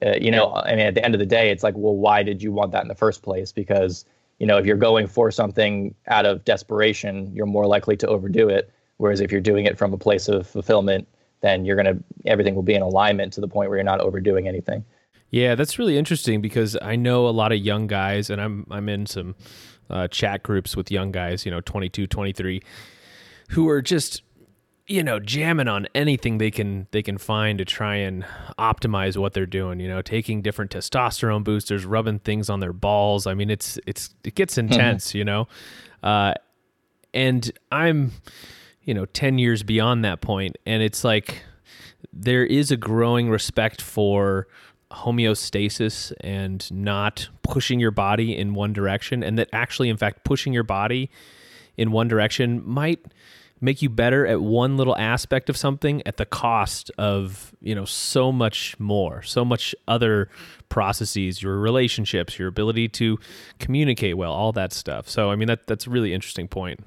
[0.05, 2.23] uh, you know, I mean, at the end of the day, it's like, well, why
[2.23, 3.51] did you want that in the first place?
[3.51, 4.05] Because,
[4.39, 8.49] you know, if you're going for something out of desperation, you're more likely to overdo
[8.49, 8.71] it.
[8.97, 11.07] Whereas if you're doing it from a place of fulfillment,
[11.41, 14.01] then you're going to, everything will be in alignment to the point where you're not
[14.01, 14.83] overdoing anything.
[15.31, 18.89] Yeah, that's really interesting because I know a lot of young guys, and I'm I'm
[18.89, 19.35] in some
[19.91, 22.61] uh, chat groups with young guys, you know, 22, 23,
[23.49, 24.23] who are just
[24.87, 28.25] you know jamming on anything they can they can find to try and
[28.57, 33.27] optimize what they're doing you know taking different testosterone boosters rubbing things on their balls
[33.27, 34.73] i mean it's it's it gets mm-hmm.
[34.73, 35.47] intense you know
[36.03, 36.33] uh
[37.13, 38.11] and i'm
[38.83, 41.43] you know 10 years beyond that point and it's like
[42.11, 44.47] there is a growing respect for
[44.91, 50.53] homeostasis and not pushing your body in one direction and that actually in fact pushing
[50.53, 51.09] your body
[51.77, 52.99] in one direction might
[53.61, 57.85] make you better at one little aspect of something at the cost of you know
[57.85, 60.29] so much more so much other
[60.69, 63.19] processes your relationships your ability to
[63.59, 65.07] communicate well all that stuff.
[65.07, 66.79] So i mean that that's a really interesting point.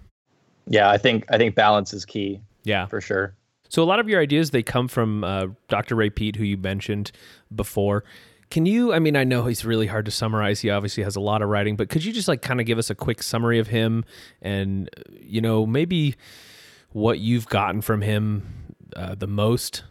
[0.66, 2.86] Yeah i think i think balance is key yeah.
[2.86, 3.34] for sure
[3.74, 5.96] so a lot of your ideas they come from uh, Dr.
[5.96, 7.10] Ray Peat, who you mentioned
[7.52, 8.04] before.
[8.48, 8.92] Can you?
[8.92, 10.60] I mean, I know he's really hard to summarize.
[10.60, 12.78] He obviously has a lot of writing, but could you just like kind of give
[12.78, 14.04] us a quick summary of him,
[14.40, 14.88] and
[15.20, 16.14] you know maybe
[16.92, 18.46] what you've gotten from him
[18.94, 19.82] uh, the most?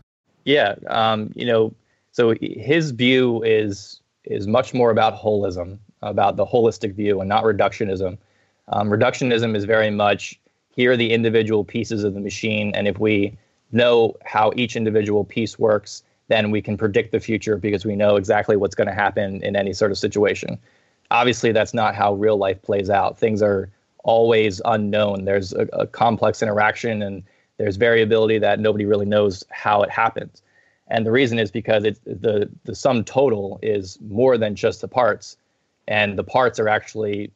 [0.45, 1.73] Yeah, um, you know,
[2.13, 7.43] so his view is is much more about holism, about the holistic view, and not
[7.43, 8.17] reductionism.
[8.69, 10.39] Um, reductionism is very much
[10.73, 13.37] here are the individual pieces of the machine, and if we
[13.73, 18.15] know how each individual piece works, then we can predict the future because we know
[18.15, 20.57] exactly what's going to happen in any sort of situation.
[21.11, 23.17] obviously that's not how real life plays out.
[23.17, 23.69] Things are
[24.03, 25.25] always unknown.
[25.25, 27.23] There's a, a complex interaction and
[27.57, 30.41] there's variability that nobody really knows how it happens.
[30.87, 35.37] And the reason is because the the sum total is more than just the parts,
[35.87, 37.31] and the parts are actually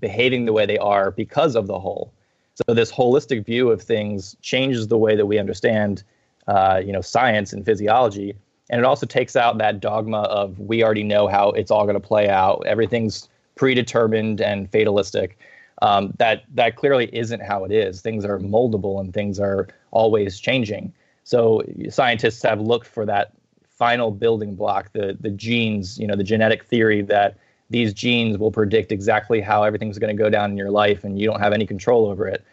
[0.00, 2.12] behaving the way they are because of the whole.
[2.56, 6.02] So this holistic view of things changes the way that we understand,
[6.48, 8.34] uh, you know, science and physiology,
[8.70, 12.00] and it also takes out that dogma of we already know how it's all going
[12.00, 12.64] to play out.
[12.66, 15.38] Everything's predetermined and fatalistic.
[15.82, 18.00] Um, that that clearly isn't how it is.
[18.00, 20.92] Things are moldable and things are always changing.
[21.24, 23.32] So scientists have looked for that
[23.68, 27.36] final building block, the the genes, you know, the genetic theory that
[27.70, 31.18] these genes will predict exactly how everything's going to go down in your life and
[31.18, 32.44] you don't have any control over it.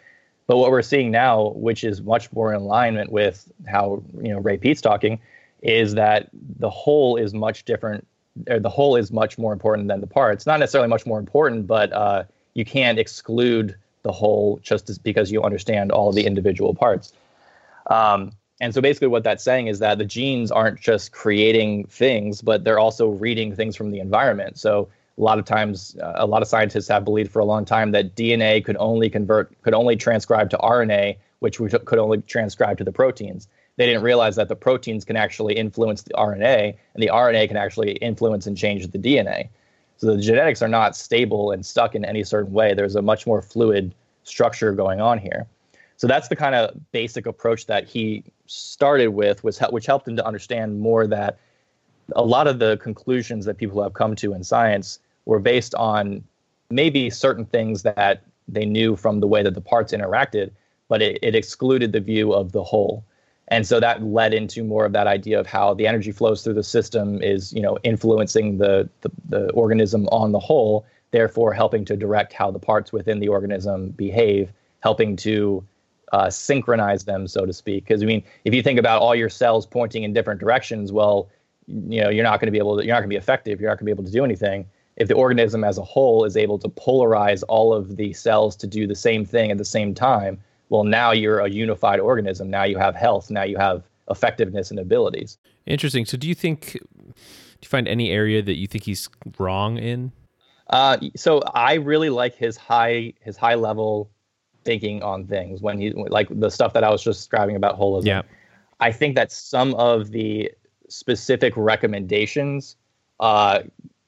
[0.46, 4.40] But what we're seeing now, which is much more in alignment with how you know
[4.40, 5.18] Ray Peat's talking,
[5.62, 8.06] is that the whole is much different.
[8.36, 10.44] The whole is much more important than the parts.
[10.44, 15.42] Not necessarily much more important, but uh, you can't exclude the whole just because you
[15.42, 17.14] understand all the individual parts.
[17.86, 22.42] Um, and so basically, what that's saying is that the genes aren't just creating things,
[22.42, 24.58] but they're also reading things from the environment.
[24.58, 27.64] So a lot of times, uh, a lot of scientists have believed for a long
[27.64, 32.20] time that DNA could only convert, could only transcribe to RNA, which we could only
[32.22, 33.48] transcribe to the proteins.
[33.76, 37.56] They didn't realize that the proteins can actually influence the RNA, and the RNA can
[37.56, 39.48] actually influence and change the DNA.
[39.96, 42.74] So the genetics are not stable and stuck in any certain way.
[42.74, 43.94] There's a much more fluid
[44.24, 45.46] structure going on here.
[45.96, 50.16] So that's the kind of basic approach that he started with, was which helped him
[50.16, 51.38] to understand more that
[52.14, 56.22] a lot of the conclusions that people have come to in science were based on
[56.70, 60.50] maybe certain things that they knew from the way that the parts interacted,
[60.88, 63.04] but it, it excluded the view of the whole.
[63.48, 66.54] And so that led into more of that idea of how the energy flows through
[66.54, 71.84] the system is, you know, influencing the, the, the organism on the whole, therefore helping
[71.86, 74.50] to direct how the parts within the organism behave,
[74.80, 75.62] helping to
[76.12, 77.84] uh, synchronize them, so to speak.
[77.86, 81.28] Because I mean, if you think about all your cells pointing in different directions, well,
[81.66, 83.60] you know, you're not going to be able to, you're not going to be effective.
[83.60, 84.66] You're not going to be able to do anything.
[84.96, 88.66] If the organism as a whole is able to polarize all of the cells to
[88.66, 92.48] do the same thing at the same time, well, now you're a unified organism.
[92.48, 93.30] Now you have health.
[93.30, 95.38] Now you have effectiveness and abilities.
[95.66, 96.04] Interesting.
[96.04, 96.78] So, do you think, do
[97.62, 99.08] you find any area that you think he's
[99.38, 100.12] wrong in?
[100.70, 104.10] Uh, so I really like his high his high level
[104.64, 108.06] thinking on things when he like the stuff that I was just describing about holism.
[108.06, 108.22] Yeah.
[108.80, 110.50] I think that some of the
[110.88, 112.76] specific recommendations
[113.20, 113.60] uh,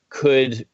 [0.08, 0.66] could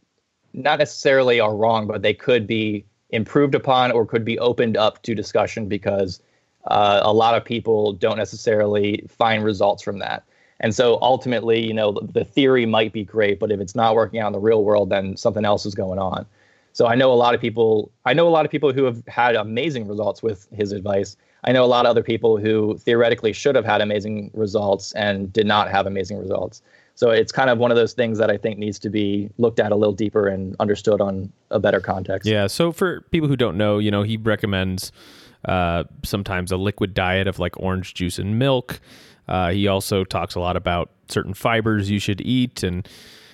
[0.53, 5.03] not necessarily are wrong, but they could be improved upon or could be opened up
[5.03, 6.20] to discussion because
[6.66, 10.24] uh, a lot of people don't necessarily find results from that.
[10.61, 14.20] And so ultimately, you know, the theory might be great, but if it's not working
[14.20, 16.24] out in the real world, then something else is going on.
[16.72, 17.90] So I know a lot of people.
[18.07, 21.16] I know a lot of people who have had amazing results with his advice.
[21.45, 25.32] I know a lot of other people who theoretically should have had amazing results and
[25.32, 26.62] did not have amazing results.
[26.95, 29.59] So it's kind of one of those things that I think needs to be looked
[29.59, 32.28] at a little deeper and understood on a better context.
[32.28, 32.47] Yeah.
[32.47, 34.93] So for people who don't know, you know, he recommends
[35.47, 38.80] uh, sometimes a liquid diet of like orange juice and milk.
[39.26, 42.88] Uh, he also talks a lot about certain fibers you should eat and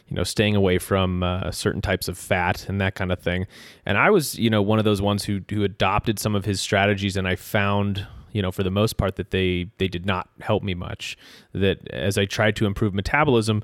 [0.09, 3.47] you know, staying away from uh, certain types of fat and that kind of thing.
[3.85, 6.61] And I was, you know, one of those ones who who adopted some of his
[6.61, 10.29] strategies, and I found, you know, for the most part, that they they did not
[10.41, 11.17] help me much.
[11.53, 13.63] That as I tried to improve metabolism,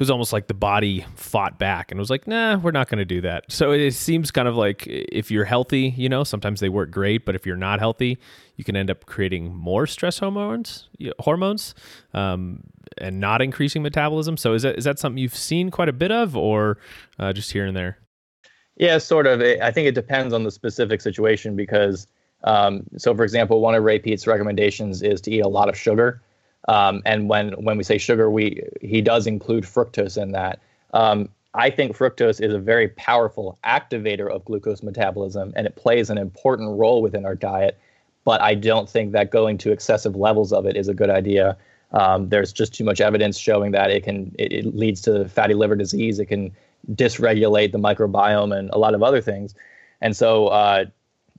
[0.00, 3.04] was almost like the body fought back and was like, nah, we're not going to
[3.04, 3.44] do that.
[3.48, 7.26] So it seems kind of like if you're healthy, you know, sometimes they work great,
[7.26, 8.18] but if you're not healthy,
[8.56, 10.88] you can end up creating more stress hormones,
[11.20, 11.74] hormones,
[12.14, 12.62] um,
[12.98, 14.36] and not increasing metabolism.
[14.36, 16.78] So is that is that something you've seen quite a bit of, or
[17.18, 17.98] uh, just here and there?
[18.76, 19.42] Yeah, sort of.
[19.42, 22.06] I think it depends on the specific situation because,
[22.44, 25.76] um, so for example, one of Ray Peat's recommendations is to eat a lot of
[25.76, 26.22] sugar.
[26.68, 30.60] Um, and when when we say sugar, we he does include fructose in that.
[30.92, 36.10] Um, I think fructose is a very powerful activator of glucose metabolism, and it plays
[36.10, 37.78] an important role within our diet.
[38.24, 41.56] But I don't think that going to excessive levels of it is a good idea.
[41.92, 45.54] Um, there's just too much evidence showing that it can it, it, leads to fatty
[45.54, 46.18] liver disease.
[46.18, 46.52] It can
[46.92, 49.54] dysregulate the microbiome and a lot of other things.
[50.00, 50.84] And so, uh,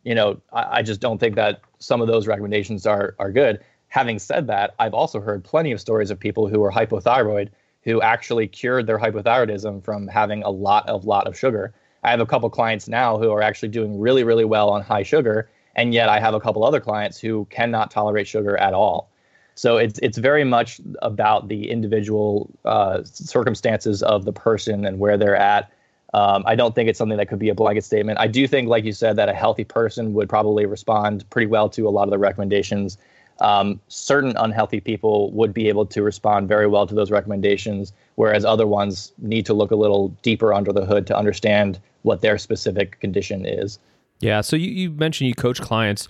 [0.04, 3.64] you know, I, I, just don't think that some of those recommendations are are good.
[3.92, 7.50] Having said that, I've also heard plenty of stories of people who are hypothyroid
[7.84, 11.74] who actually cured their hypothyroidism from having a lot of lot of sugar.
[12.02, 15.04] I have a couple clients now who are actually doing really really well on high
[15.04, 19.10] sugar, and yet I have a couple other clients who cannot tolerate sugar at all.
[19.56, 25.18] So it's it's very much about the individual uh, circumstances of the person and where
[25.18, 25.70] they're at.
[26.14, 28.20] Um, I don't think it's something that could be a blanket statement.
[28.20, 31.68] I do think, like you said, that a healthy person would probably respond pretty well
[31.72, 32.98] to a lot of the recommendations.
[33.42, 38.46] Um, certain unhealthy people would be able to respond very well to those recommendations, whereas
[38.46, 42.38] other ones need to look a little deeper under the hood to understand what their
[42.38, 43.80] specific condition is.
[44.20, 44.42] Yeah.
[44.42, 46.08] So you, you mentioned you coach clients.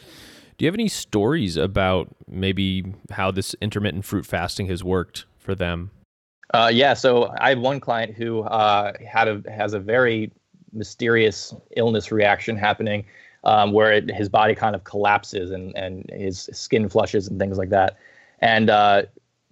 [0.57, 5.55] Do you have any stories about maybe how this intermittent fruit fasting has worked for
[5.55, 5.91] them?
[6.53, 10.31] Uh, yeah, so I have one client who uh, had a has a very
[10.73, 13.05] mysterious illness reaction happening,
[13.43, 17.57] um, where it, his body kind of collapses and and his skin flushes and things
[17.57, 17.97] like that.
[18.39, 19.03] And uh,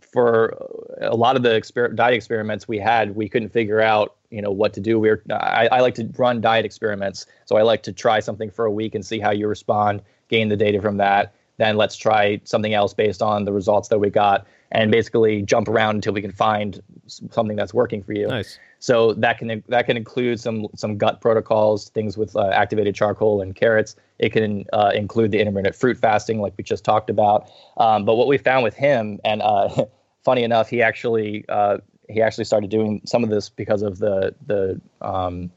[0.02, 0.58] for
[1.02, 4.52] a lot of the exper- diet experiments we had, we couldn't figure out you know
[4.52, 5.00] what to do.
[5.00, 8.52] We are I, I like to run diet experiments, so I like to try something
[8.52, 11.34] for a week and see how you respond, gain the data from that.
[11.58, 15.68] Then let's try something else based on the results that we got and basically jump
[15.68, 18.28] around until we can find something that's working for you.
[18.28, 18.60] Nice.
[18.80, 23.42] So that can that can include some some gut protocols, things with uh, activated charcoal
[23.42, 23.96] and carrots.
[24.20, 27.50] It can uh, include the intermittent fruit fasting, like we just talked about.
[27.78, 29.86] Um, but what we found with him, and uh,
[30.24, 34.34] funny enough, he actually uh, he actually started doing some of this because of the
[34.46, 35.52] the um,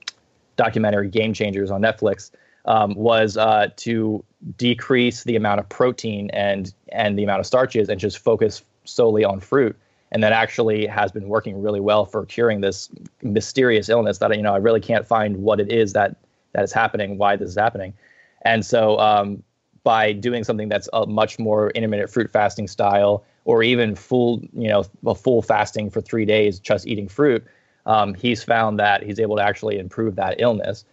[0.56, 2.30] documentary Game Changers on Netflix.
[2.64, 4.24] Um, was uh, to
[4.56, 9.24] decrease the amount of protein and and the amount of starches and just focus solely
[9.24, 9.76] on fruit
[10.12, 12.90] and that actually has been working really well for curing this
[13.22, 16.16] mysterious illness that you know I really can't find what it is that
[16.52, 17.94] that is happening, why this is happening,
[18.42, 19.42] and so um,
[19.82, 24.68] by doing something that's a much more intermittent fruit fasting style, or even full you
[24.68, 27.44] know a full fasting for three days just eating fruit,
[27.86, 30.84] um, he's found that he's able to actually improve that illness.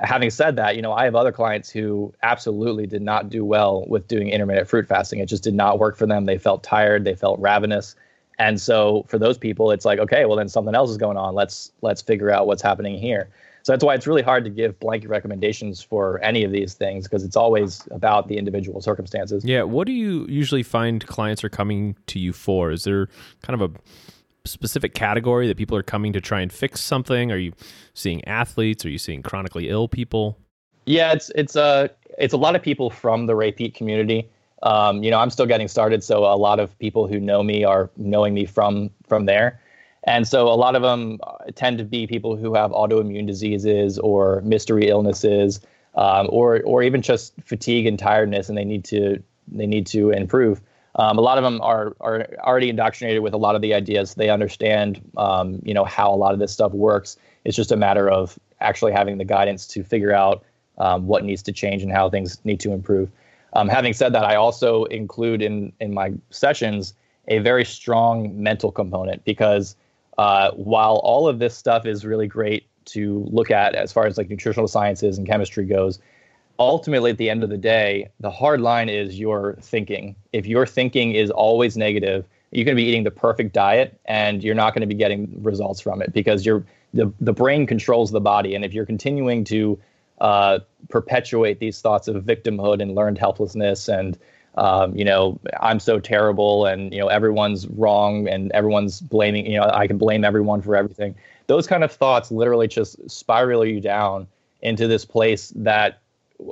[0.00, 3.84] Having said that, you know I have other clients who absolutely did not do well
[3.86, 5.20] with doing intermittent fruit fasting.
[5.20, 6.24] It just did not work for them.
[6.24, 7.04] They felt tired.
[7.04, 7.94] They felt ravenous
[8.38, 11.34] and so for those people, it's like, okay, well then something else is going on.
[11.34, 13.28] Let's let's figure out what's happening here.
[13.62, 17.04] So that's why it's really hard to give blanket recommendations for any of these things
[17.04, 19.42] because it's always about the individual circumstances.
[19.42, 19.62] Yeah.
[19.62, 22.72] What do you usually find clients are coming to you for?
[22.72, 23.08] Is there
[23.42, 23.78] kind of a
[24.44, 27.32] specific category that people are coming to try and fix something?
[27.32, 27.52] Are you
[27.94, 28.84] seeing athletes?
[28.84, 30.38] Are you seeing chronically ill people?
[30.86, 31.88] Yeah, it's it's a uh,
[32.18, 34.28] it's a lot of people from the Ray Peat community
[34.64, 37.64] um, you know, I'm still getting started, so a lot of people who know me
[37.64, 39.60] are knowing me from from there,
[40.04, 41.18] and so a lot of them
[41.54, 45.60] tend to be people who have autoimmune diseases or mystery illnesses,
[45.96, 50.10] um, or or even just fatigue and tiredness, and they need to they need to
[50.10, 50.62] improve.
[50.96, 54.14] Um, a lot of them are are already indoctrinated with a lot of the ideas.
[54.14, 57.16] They understand, um, you know, how a lot of this stuff works.
[57.44, 60.44] It's just a matter of actually having the guidance to figure out
[60.78, 63.10] um, what needs to change and how things need to improve.
[63.54, 66.94] Um, having said that, I also include in in my sessions
[67.28, 69.76] a very strong mental component because
[70.18, 74.18] uh, while all of this stuff is really great to look at as far as
[74.18, 75.98] like nutritional sciences and chemistry goes,
[76.58, 80.14] ultimately at the end of the day, the hard line is your thinking.
[80.32, 82.24] If your thinking is always negative,
[82.54, 85.42] you're going to be eating the perfect diet and you're not going to be getting
[85.42, 89.42] results from it because you're the, the brain controls the body and if you're continuing
[89.44, 89.78] to
[90.20, 94.16] uh, perpetuate these thoughts of victimhood and learned helplessness and
[94.56, 99.58] um, you know i'm so terrible and you know everyone's wrong and everyone's blaming you
[99.58, 101.12] know i can blame everyone for everything
[101.48, 104.28] those kind of thoughts literally just spiral you down
[104.62, 105.98] into this place that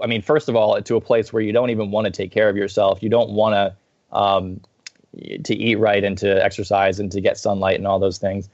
[0.02, 2.30] i mean first of all to a place where you don't even want to take
[2.30, 4.60] care of yourself you don't want to um,
[5.44, 8.48] to eat right and to exercise and to get sunlight and all those things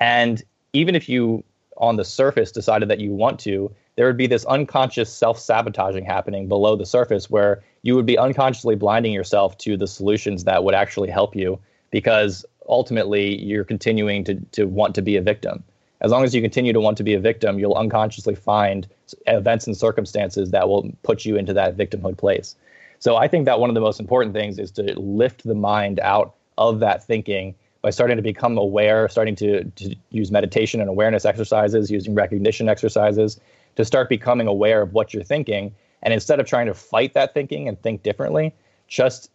[0.00, 1.42] and even if you
[1.76, 6.04] on the surface decided that you want to there would be this unconscious self sabotaging
[6.04, 10.64] happening below the surface where you would be unconsciously blinding yourself to the solutions that
[10.64, 11.58] would actually help you
[11.90, 15.62] because ultimately you're continuing to, to want to be a victim.
[16.02, 18.88] As long as you continue to want to be a victim, you'll unconsciously find
[19.26, 22.56] events and circumstances that will put you into that victimhood place.
[22.98, 26.00] So I think that one of the most important things is to lift the mind
[26.00, 30.88] out of that thinking by starting to become aware, starting to, to use meditation and
[30.88, 33.40] awareness exercises, using recognition exercises,
[33.76, 35.74] to start becoming aware of what you're thinking.
[36.02, 38.52] And instead of trying to fight that thinking and think differently,
[38.88, 39.30] just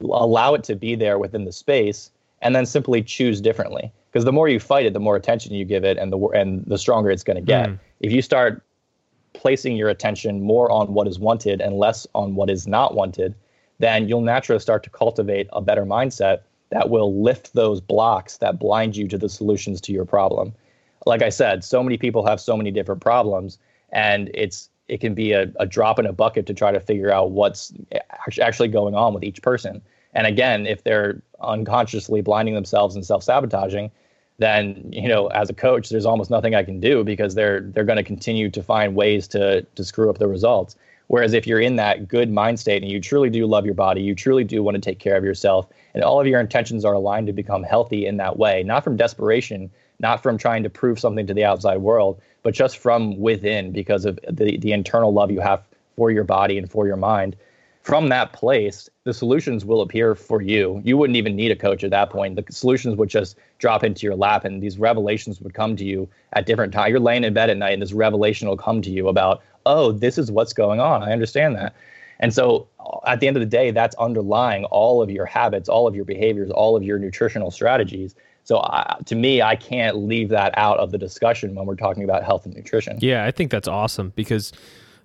[0.00, 2.10] allow it to be there within the space
[2.40, 3.92] and then simply choose differently.
[4.14, 6.64] Because the more you fight it, the more attention you give it and the and
[6.66, 7.68] the stronger it's going to get.
[7.68, 7.80] Mm.
[7.98, 8.62] If you start
[9.32, 13.34] placing your attention more on what is wanted and less on what is not wanted,
[13.80, 18.60] then you'll naturally start to cultivate a better mindset that will lift those blocks that
[18.60, 20.54] blind you to the solutions to your problem.
[21.06, 23.58] Like I said, so many people have so many different problems
[23.90, 27.10] and it's it can be a, a drop in a bucket to try to figure
[27.10, 27.72] out what's
[28.40, 29.82] actually going on with each person.
[30.12, 33.90] And again, if they're unconsciously blinding themselves and self sabotaging,
[34.38, 37.84] then you know as a coach there's almost nothing i can do because they're they're
[37.84, 40.76] going to continue to find ways to to screw up the results.
[41.08, 44.00] Whereas if you're in that good mind state and you truly do love your body
[44.00, 46.94] you truly do want to take care of yourself and all of your intentions are
[46.94, 49.70] aligned to become healthy in that way not from desperation
[50.00, 54.06] not from trying to prove something to the outside world but just from within because
[54.06, 55.62] of the the internal love you have
[55.94, 57.36] for your body and for your mind
[57.84, 60.80] from that place, the solutions will appear for you.
[60.84, 62.34] You wouldn't even need a coach at that point.
[62.34, 66.08] The solutions would just drop into your lap, and these revelations would come to you
[66.32, 66.88] at different times.
[66.88, 69.92] You're laying in bed at night, and this revelation will come to you about, oh,
[69.92, 71.02] this is what's going on.
[71.02, 71.76] I understand that.
[72.20, 72.66] And so
[73.06, 76.06] at the end of the day, that's underlying all of your habits, all of your
[76.06, 78.14] behaviors, all of your nutritional strategies.
[78.44, 82.04] So uh, to me, I can't leave that out of the discussion when we're talking
[82.04, 82.96] about health and nutrition.
[83.02, 84.52] Yeah, I think that's awesome because,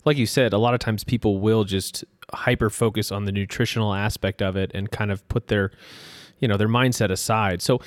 [0.06, 3.94] like you said, a lot of times people will just hyper focus on the nutritional
[3.94, 5.72] aspect of it and kind of put their
[6.40, 7.62] you know their mindset aside.
[7.62, 7.80] So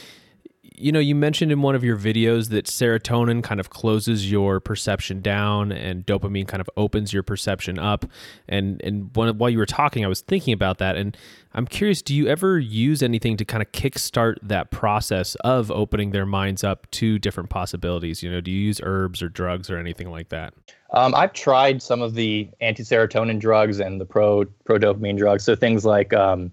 [0.77, 4.61] you know you mentioned in one of your videos that serotonin kind of closes your
[4.61, 8.05] perception down and dopamine kind of opens your perception up.
[8.49, 10.97] And and while you were talking i was thinking about that.
[10.97, 11.17] And
[11.55, 16.11] i'm curious do you ever use anything to kind of kickstart that process of opening
[16.11, 18.23] their minds up to different possibilities?
[18.23, 20.55] You know do you use herbs or drugs or anything like that?
[20.93, 25.43] Um, I've tried some of the anti-serotonin drugs and the pro pro dopamine drugs.
[25.45, 26.53] So things like um,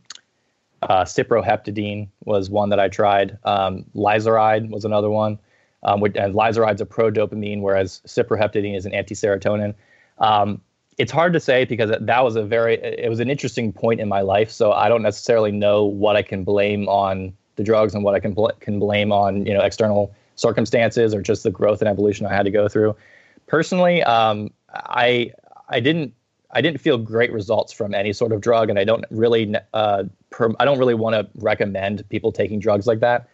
[0.81, 3.37] uh, cyproheptadine was one that I tried.
[3.43, 5.39] Um, Lisuride was another one.
[5.83, 9.73] Um, and Lisuride's a pro dopamine, whereas cyproheptadine is an anti-serotonin.
[10.17, 10.61] Um,
[10.97, 14.09] it's hard to say because that was a very it was an interesting point in
[14.09, 14.51] my life.
[14.51, 18.19] So I don't necessarily know what I can blame on the drugs and what I
[18.19, 22.25] can bl- can blame on you know external circumstances or just the growth and evolution
[22.25, 22.95] I had to go through
[23.49, 25.33] personally, um, I
[25.67, 26.13] I didn't
[26.51, 30.03] I didn't feel great results from any sort of drug, and I don't really uh,
[30.29, 33.29] per, I don't really want to recommend people taking drugs like that.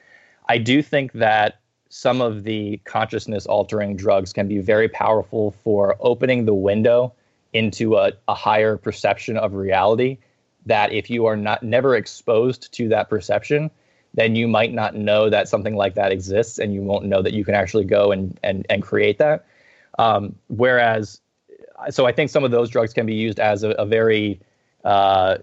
[0.48, 1.60] I do think that
[1.90, 7.14] some of the consciousness altering drugs can be very powerful for opening the window
[7.54, 10.18] into a, a higher perception of reality.
[10.66, 13.70] That if you are not never exposed to that perception,
[14.14, 17.34] then you might not know that something like that exists, and you won't know that
[17.34, 19.46] you can actually go and and and create that.
[20.00, 21.22] Um, whereas,
[21.90, 24.40] so I think some of those drugs can be used as a, a very
[24.84, 25.38] uh,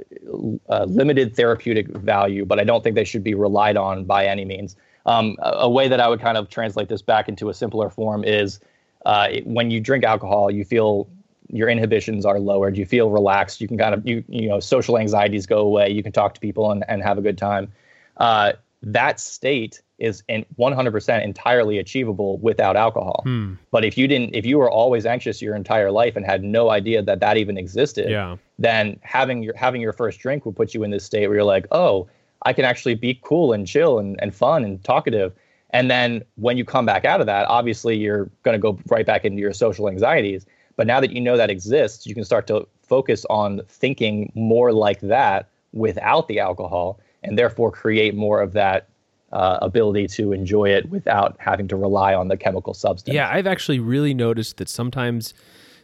[0.68, 4.44] uh, limited therapeutic value, but I don't think they should be relied on by any
[4.44, 4.76] means.
[5.04, 7.90] Um, a, a, way that I would kind of translate this back into a simpler
[7.90, 8.60] form is
[9.04, 11.08] uh, when you drink alcohol, you feel
[11.48, 12.76] your inhibitions are lowered.
[12.76, 13.60] You feel relaxed.
[13.60, 15.90] You can kind of you you know social anxieties go away.
[15.90, 17.72] You can talk to people and, and have a good time.
[18.16, 18.52] Uh,
[18.82, 23.22] that state is in 100% entirely achievable without alcohol.
[23.24, 23.54] Hmm.
[23.70, 26.70] But if you didn't, if you were always anxious your entire life and had no
[26.70, 28.36] idea that that even existed, yeah.
[28.58, 31.44] then having your having your first drink will put you in this state where you're
[31.44, 32.08] like, oh,
[32.44, 35.32] I can actually be cool and chill and, and fun and talkative.
[35.70, 39.06] And then when you come back out of that, obviously you're going to go right
[39.06, 40.44] back into your social anxieties.
[40.76, 44.72] But now that you know that exists, you can start to focus on thinking more
[44.72, 48.88] like that without the alcohol and therefore create more of that
[49.32, 53.14] uh, ability to enjoy it without having to rely on the chemical substance.
[53.14, 55.32] Yeah, I've actually really noticed that sometimes,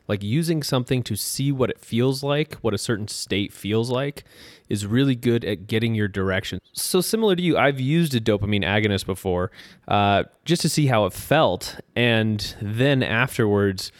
[0.06, 4.24] like using something to see what it feels like, what a certain state feels like,
[4.68, 6.60] is really good at getting your direction.
[6.72, 9.50] So, similar to you, I've used a dopamine agonist before
[9.86, 11.80] uh, just to see how it felt.
[11.96, 13.92] And then afterwards,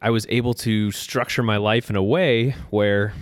[0.00, 3.12] I was able to structure my life in a way where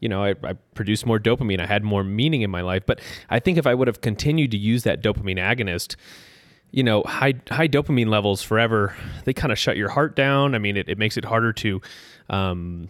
[0.00, 1.60] you know, I, I, produced more dopamine.
[1.60, 2.84] I had more meaning in my life.
[2.86, 5.96] But I think if I would have continued to use that dopamine agonist,
[6.70, 8.94] you know, high high dopamine levels forever,
[9.24, 10.54] they kind of shut your heart down.
[10.54, 11.80] I mean, it, it makes it harder to
[12.28, 12.88] um,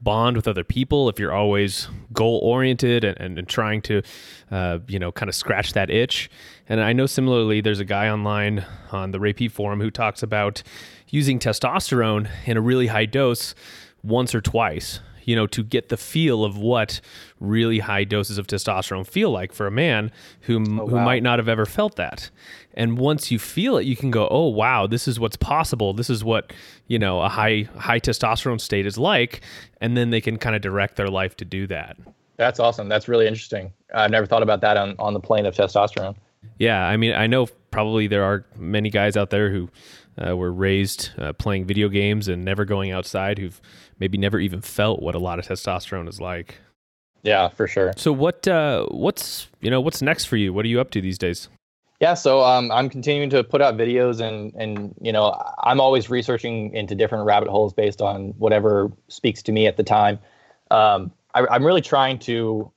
[0.00, 4.02] bond with other people if you're always goal oriented and, and, and, trying to,
[4.50, 6.30] uh, you know, kind of scratch that itch.
[6.68, 10.62] And I know similarly, there's a guy online on the Ray forum who talks about
[11.08, 13.54] using testosterone in a really high dose
[14.02, 17.02] once or twice you know, to get the feel of what
[17.38, 20.10] really high doses of testosterone feel like for a man
[20.40, 20.86] who oh, wow.
[20.86, 22.30] who might not have ever felt that.
[22.72, 25.92] And once you feel it, you can go, "Oh, wow, this is what's possible.
[25.92, 26.54] This is what,
[26.86, 29.42] you know, a high high testosterone state is like."
[29.82, 31.98] And then they can kind of direct their life to do that.
[32.38, 32.88] That's awesome.
[32.88, 33.70] That's really interesting.
[33.94, 36.16] I've never thought about that on on the plane of testosterone.
[36.56, 39.68] Yeah, I mean, I know probably there are many guys out there who
[40.26, 43.60] uh, were raised uh, playing video games and never going outside who've
[43.98, 46.58] maybe never even felt what a lot of testosterone is like.
[47.22, 47.92] Yeah, for sure.
[47.96, 50.52] So what uh, what's you know what's next for you?
[50.52, 51.48] What are you up to these days?
[52.00, 56.08] Yeah, so um, I'm continuing to put out videos, and and you know I'm always
[56.08, 60.18] researching into different rabbit holes based on whatever speaks to me at the time.
[60.70, 62.70] Um, I, I'm really trying to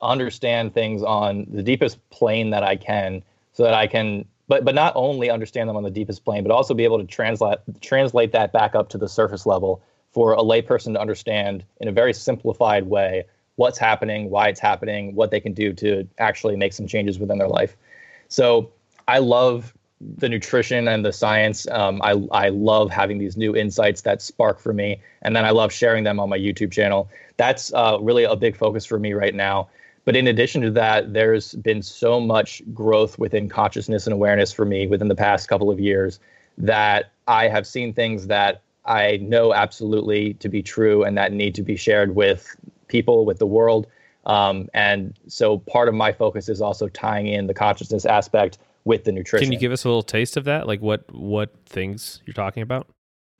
[0.00, 4.74] understand things on the deepest plane that I can, so that I can but but
[4.74, 8.32] not only understand them on the deepest plane, but also be able to translate translate
[8.32, 9.82] that back up to the surface level
[10.12, 13.24] for a layperson to understand in a very simplified way
[13.56, 17.38] what's happening, why it's happening, what they can do to actually make some changes within
[17.38, 17.76] their life.
[18.28, 18.70] So
[19.06, 21.66] I love the nutrition and the science.
[21.68, 25.50] Um, I I love having these new insights that spark for me, and then I
[25.50, 27.10] love sharing them on my YouTube channel.
[27.36, 29.68] That's uh, really a big focus for me right now.
[30.08, 34.64] But in addition to that, there's been so much growth within consciousness and awareness for
[34.64, 36.18] me within the past couple of years
[36.56, 41.54] that I have seen things that I know absolutely to be true and that need
[41.56, 42.56] to be shared with
[42.86, 43.86] people, with the world.
[44.24, 48.56] Um, and so part of my focus is also tying in the consciousness aspect
[48.86, 49.44] with the nutrition.
[49.44, 50.66] Can you give us a little taste of that?
[50.66, 52.86] Like what what things you're talking about?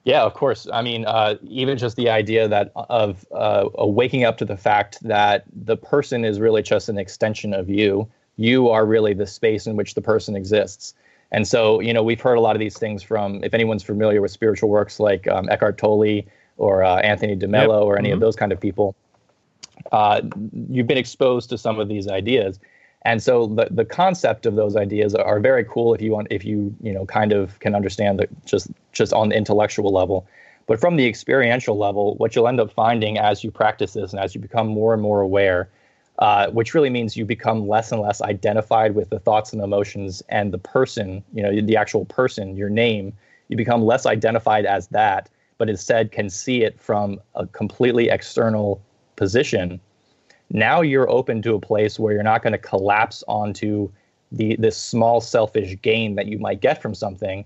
[0.09, 0.67] Yeah, of course.
[0.73, 5.03] I mean, uh, even just the idea that of uh, waking up to the fact
[5.03, 8.09] that the person is really just an extension of you.
[8.37, 10.95] You are really the space in which the person exists.
[11.31, 14.23] And so, you know, we've heard a lot of these things from, if anyone's familiar
[14.23, 16.23] with spiritual works like um, Eckhart Tolle
[16.57, 17.85] or uh, Anthony DeMello yep.
[17.85, 18.15] or any mm-hmm.
[18.15, 18.97] of those kind of people,
[19.93, 20.23] uh,
[20.71, 22.59] you've been exposed to some of these ideas.
[23.03, 26.45] And so the, the concept of those ideas are very cool if you want if
[26.45, 30.27] you you know kind of can understand that just just on the intellectual level.
[30.67, 34.21] But from the experiential level, what you'll end up finding as you practice this and
[34.21, 35.71] as you become more and more aware,
[36.19, 40.23] uh, which really means you become less and less identified with the thoughts and emotions
[40.29, 43.15] and the person, you know, the actual person, your name.
[43.49, 48.83] You become less identified as that, but instead can see it from a completely external
[49.17, 49.81] position,
[50.51, 53.91] now you're open to a place where you're not going to collapse onto
[54.33, 57.45] the this small selfish gain that you might get from something.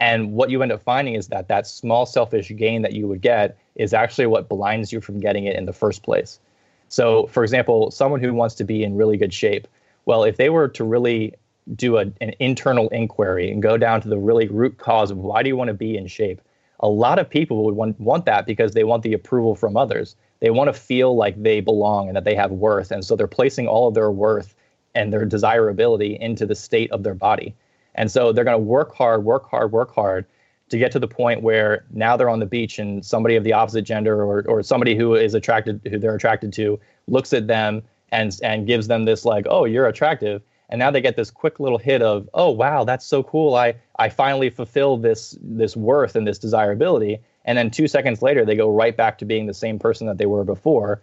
[0.00, 3.20] And what you end up finding is that that small selfish gain that you would
[3.20, 6.40] get is actually what blinds you from getting it in the first place.
[6.88, 9.66] So, for example, someone who wants to be in really good shape,
[10.04, 11.34] well, if they were to really
[11.74, 15.42] do a, an internal inquiry and go down to the really root cause of why
[15.42, 16.40] do you want to be in shape,
[16.80, 20.16] a lot of people would want, want that because they want the approval from others
[20.44, 22.90] they want to feel like they belong and that they have worth.
[22.90, 24.54] And so they're placing all of their worth
[24.94, 27.54] and their desirability into the state of their body.
[27.94, 30.26] And so they're going to work hard, work hard, work hard
[30.68, 33.54] to get to the point where now they're on the beach and somebody of the
[33.54, 37.80] opposite gender or, or somebody who is attracted, who they're attracted to, looks at them
[38.12, 40.42] and, and gives them this like, oh, you're attractive.
[40.68, 43.54] And now they get this quick little hit of, oh, wow, that's so cool.
[43.54, 48.44] I, I finally fulfilled this, this worth and this desirability and then two seconds later
[48.44, 51.00] they go right back to being the same person that they were before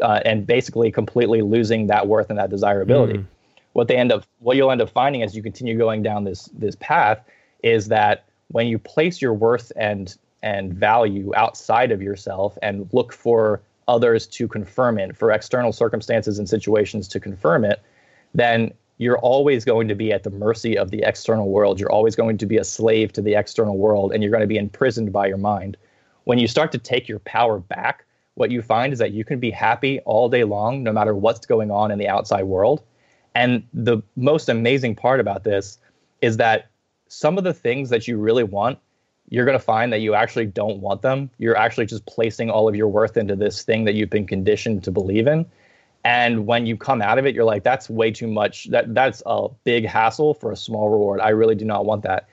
[0.00, 3.26] uh, and basically completely losing that worth and that desirability mm.
[3.72, 6.44] what they end up what you'll end up finding as you continue going down this
[6.54, 7.20] this path
[7.62, 13.12] is that when you place your worth and and value outside of yourself and look
[13.12, 17.82] for others to confirm it for external circumstances and situations to confirm it
[18.34, 21.78] then you're always going to be at the mercy of the external world.
[21.78, 24.46] You're always going to be a slave to the external world, and you're going to
[24.46, 25.76] be imprisoned by your mind.
[26.24, 29.38] When you start to take your power back, what you find is that you can
[29.38, 32.82] be happy all day long, no matter what's going on in the outside world.
[33.34, 35.78] And the most amazing part about this
[36.22, 36.70] is that
[37.08, 38.78] some of the things that you really want,
[39.28, 41.30] you're going to find that you actually don't want them.
[41.38, 44.84] You're actually just placing all of your worth into this thing that you've been conditioned
[44.84, 45.46] to believe in.
[46.06, 48.66] And when you come out of it, you're like, that's way too much.
[48.66, 51.18] That that's a big hassle for a small reward.
[51.20, 52.28] I really do not want that.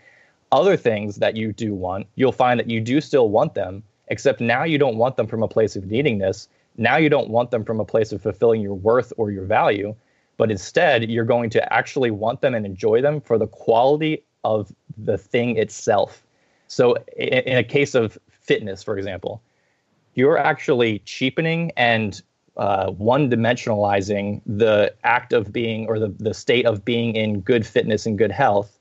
[0.52, 4.40] Other things that you do want, you'll find that you do still want them, except
[4.40, 6.50] now you don't want them from a place of needingness.
[6.78, 9.96] Now you don't want them from a place of fulfilling your worth or your value,
[10.38, 14.72] but instead you're going to actually want them and enjoy them for the quality of
[15.00, 16.24] the thing itself.
[16.68, 19.42] So in, in a case of fitness, for example,
[20.14, 22.22] you're actually cheapening and
[22.58, 27.66] uh, one dimensionalizing the act of being or the, the state of being in good
[27.66, 28.80] fitness and good health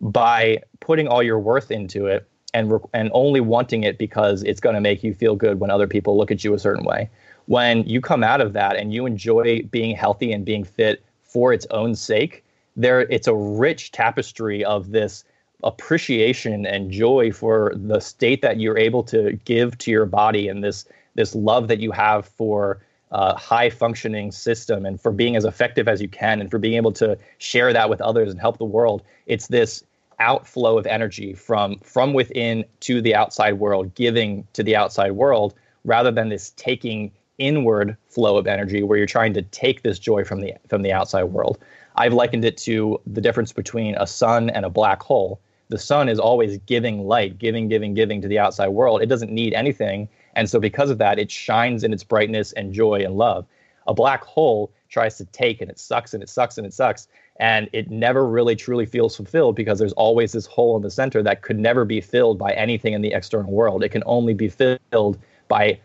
[0.00, 4.74] by putting all your worth into it and and only wanting it because it's going
[4.74, 7.08] to make you feel good when other people look at you a certain way.
[7.46, 11.52] When you come out of that and you enjoy being healthy and being fit for
[11.52, 12.44] its own sake,
[12.76, 15.24] there it's a rich tapestry of this
[15.64, 20.64] appreciation and joy for the state that you're able to give to your body and
[20.64, 22.80] this this love that you have for
[23.12, 26.74] uh, high functioning system and for being as effective as you can and for being
[26.74, 29.84] able to share that with others and help the world it's this
[30.18, 35.54] outflow of energy from from within to the outside world giving to the outside world
[35.84, 40.24] rather than this taking inward flow of energy where you're trying to take this joy
[40.24, 41.58] from the from the outside world.
[41.96, 45.40] I've likened it to the difference between a sun and a black hole.
[45.68, 49.02] The sun is always giving light giving giving giving to the outside world.
[49.02, 52.72] It doesn't need anything and so, because of that, it shines in its brightness and
[52.72, 53.46] joy and love.
[53.88, 57.08] a black hole tries to take and it sucks and it sucks and it sucks.
[57.40, 61.20] And it never really truly feels fulfilled because there's always this hole in the center
[61.24, 63.82] that could never be filled by anything in the external world.
[63.82, 65.18] It can only be filled
[65.48, 65.80] by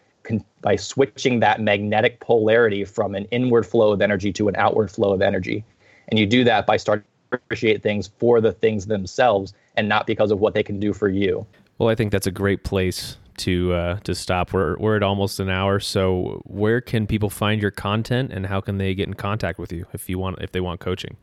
[0.62, 5.14] by switching that magnetic polarity from an inward flow of energy to an outward flow
[5.14, 5.64] of energy.
[6.10, 10.06] And you do that by starting to appreciate things for the things themselves and not
[10.06, 11.48] because of what they can do for you.
[11.78, 14.54] Well i think that's a great place to uh, to stop.
[14.54, 15.80] We're we're at almost an hour.
[15.80, 19.72] So where can people find your content, and how can they get in contact with
[19.72, 21.18] you if you want if they want coaching?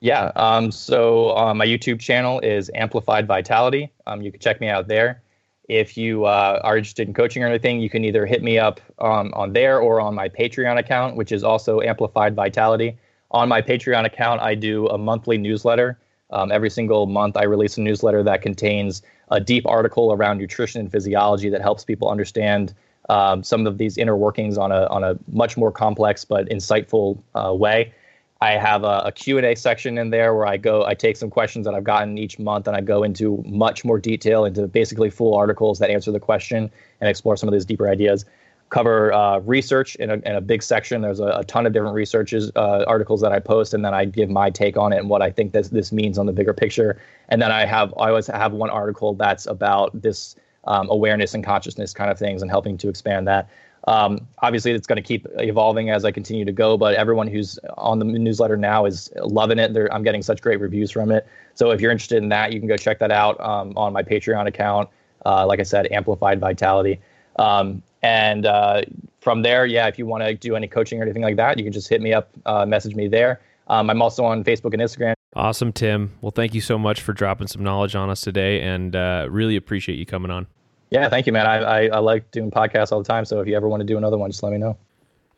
[0.00, 0.32] Yeah.
[0.34, 3.92] Um, so uh, my YouTube channel is Amplified Vitality.
[4.06, 5.22] Um, you can check me out there.
[5.68, 8.80] If you uh, are interested in coaching or anything, you can either hit me up
[8.98, 12.98] um, on there or on my Patreon account, which is also Amplified Vitality.
[13.30, 15.98] On my Patreon account, I do a monthly newsletter.
[16.30, 19.02] Um, every single month, I release a newsletter that contains
[19.32, 22.74] a deep article around nutrition and physiology that helps people understand
[23.08, 27.18] um, some of these inner workings on a on a much more complex but insightful
[27.34, 27.92] uh, way.
[28.40, 31.64] I have a, a Q&A section in there where I go, I take some questions
[31.64, 35.34] that I've gotten each month and I go into much more detail into basically full
[35.36, 36.68] articles that answer the question
[37.00, 38.24] and explore some of those deeper ideas
[38.72, 41.02] cover uh, research in a, in a big section.
[41.02, 44.06] There's a, a ton of different researches uh, articles that I post, and then I
[44.06, 46.54] give my take on it and what I think this this means on the bigger
[46.54, 47.00] picture.
[47.28, 51.44] And then I have I always have one article that's about this um, awareness and
[51.44, 53.50] consciousness kind of things and helping to expand that.
[53.88, 57.58] Um, obviously, it's going to keep evolving as I continue to go, but everyone who's
[57.76, 59.74] on the newsletter now is loving it.
[59.74, 61.26] They're, I'm getting such great reviews from it.
[61.56, 64.02] So if you're interested in that, you can go check that out um, on my
[64.02, 64.88] Patreon account.
[65.26, 67.00] Uh, like I said, Amplified Vitality.
[67.40, 68.82] Um, and uh,
[69.20, 71.64] from there, yeah, if you want to do any coaching or anything like that, you
[71.64, 73.40] can just hit me up, uh, message me there.
[73.68, 75.14] Um, I'm also on Facebook and Instagram.
[75.34, 76.12] Awesome, Tim.
[76.20, 79.56] Well, thank you so much for dropping some knowledge on us today, and uh, really
[79.56, 80.46] appreciate you coming on.
[80.90, 81.46] Yeah, thank you, man.
[81.46, 83.86] I, I, I like doing podcasts all the time, so if you ever want to
[83.86, 84.76] do another one, just let me know.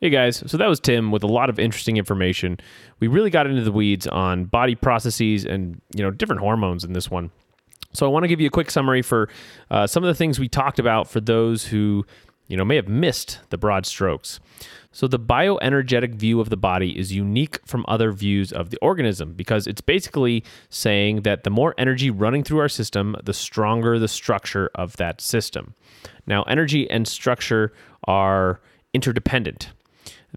[0.01, 2.59] Hey guys, so that was Tim with a lot of interesting information.
[2.99, 6.91] We really got into the weeds on body processes and you know different hormones in
[6.91, 7.31] this one.
[7.93, 9.29] So I want to give you a quick summary for
[9.71, 12.05] uh, some of the things we talked about for those who
[12.47, 14.39] you know, may have missed the broad strokes.
[14.91, 19.33] So, the bioenergetic view of the body is unique from other views of the organism
[19.33, 24.07] because it's basically saying that the more energy running through our system, the stronger the
[24.07, 25.73] structure of that system.
[26.25, 27.73] Now, energy and structure
[28.05, 28.61] are
[28.93, 29.73] interdependent.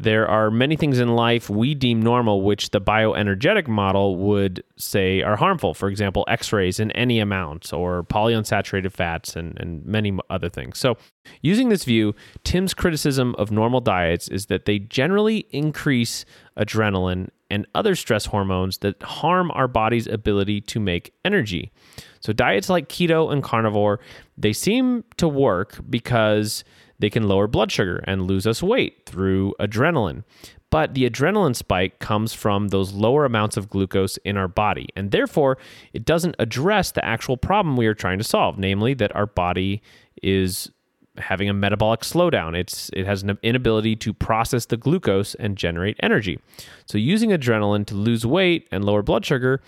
[0.01, 5.23] There are many things in life we deem normal, which the bioenergetic model would say
[5.23, 5.75] are harmful.
[5.75, 10.79] For example, x rays in any amount, or polyunsaturated fats, and, and many other things.
[10.79, 10.97] So,
[11.43, 16.25] using this view, Tim's criticism of normal diets is that they generally increase
[16.57, 21.73] adrenaline and other stress hormones that harm our body's ability to make energy.
[22.21, 23.99] So, diets like keto and carnivore,
[24.37, 26.63] they seem to work because
[26.99, 30.25] they can lower blood sugar and lose us weight through adrenaline.
[30.71, 35.11] But the adrenaline spike comes from those lower amounts of glucose in our body, and
[35.11, 35.57] therefore
[35.93, 39.81] it doesn't address the actual problem we are trying to solve, namely that our body
[40.23, 40.71] is
[41.17, 42.57] having a metabolic slowdown.
[42.57, 46.39] It's it has an inability to process the glucose and generate energy.
[46.87, 49.61] So using adrenaline to lose weight and lower blood sugar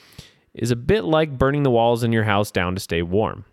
[0.54, 3.44] is a bit like burning the walls in your house down to stay warm.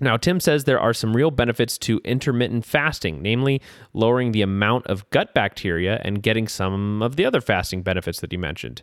[0.00, 3.60] Now, Tim says there are some real benefits to intermittent fasting, namely
[3.92, 8.30] lowering the amount of gut bacteria and getting some of the other fasting benefits that
[8.30, 8.82] he mentioned.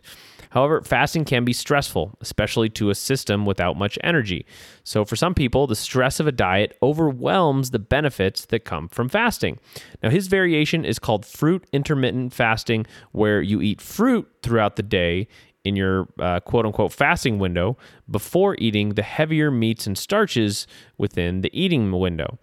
[0.50, 4.46] However, fasting can be stressful, especially to a system without much energy.
[4.84, 9.08] So, for some people, the stress of a diet overwhelms the benefits that come from
[9.08, 9.58] fasting.
[10.02, 15.28] Now, his variation is called fruit intermittent fasting, where you eat fruit throughout the day
[15.66, 17.76] in your uh, quote unquote fasting window
[18.10, 22.38] before eating the heavier meats and starches within the eating window.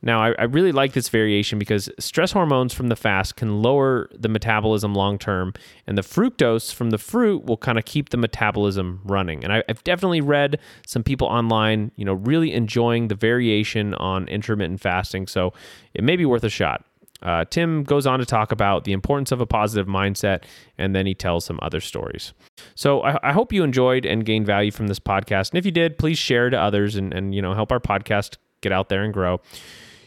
[0.00, 4.08] Now, I, I, really like this variation because stress hormones from the fast can lower
[4.16, 5.54] the metabolism long term,
[5.88, 9.42] and the fructose from the fruit will kind of keep the metabolism running.
[9.42, 14.28] And I, I've definitely read some people online, you know, really enjoying the variation on
[14.28, 15.52] intermittent fasting, so
[15.94, 16.84] it may be worth a shot.
[17.22, 20.44] Uh, Tim goes on to talk about the importance of a positive mindset,
[20.76, 22.32] and then he tells some other stories.
[22.74, 25.50] So I, I, hope you enjoyed and gained value from this podcast.
[25.50, 28.36] And if you did, please share to others and, and you know help our podcast
[28.60, 29.40] get out there and grow.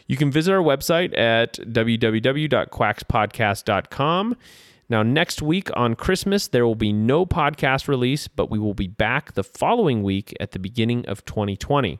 [0.06, 4.36] You can visit our website at www.quackspodcast.com.
[4.88, 8.88] Now, next week on Christmas, there will be no podcast release, but we will be
[8.88, 11.98] back the following week at the beginning of 2020.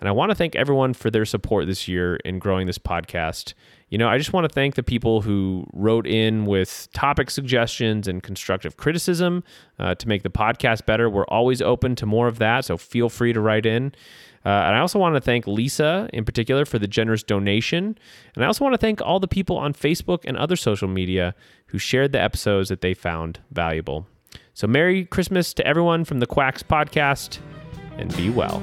[0.00, 3.54] And I want to thank everyone for their support this year in growing this podcast.
[3.92, 8.08] You know, I just want to thank the people who wrote in with topic suggestions
[8.08, 9.44] and constructive criticism
[9.78, 11.10] uh, to make the podcast better.
[11.10, 13.92] We're always open to more of that, so feel free to write in.
[14.46, 17.98] Uh, and I also want to thank Lisa in particular for the generous donation.
[18.34, 21.34] And I also want to thank all the people on Facebook and other social media
[21.66, 24.06] who shared the episodes that they found valuable.
[24.54, 27.40] So, Merry Christmas to everyone from the Quacks podcast
[27.98, 28.62] and be well.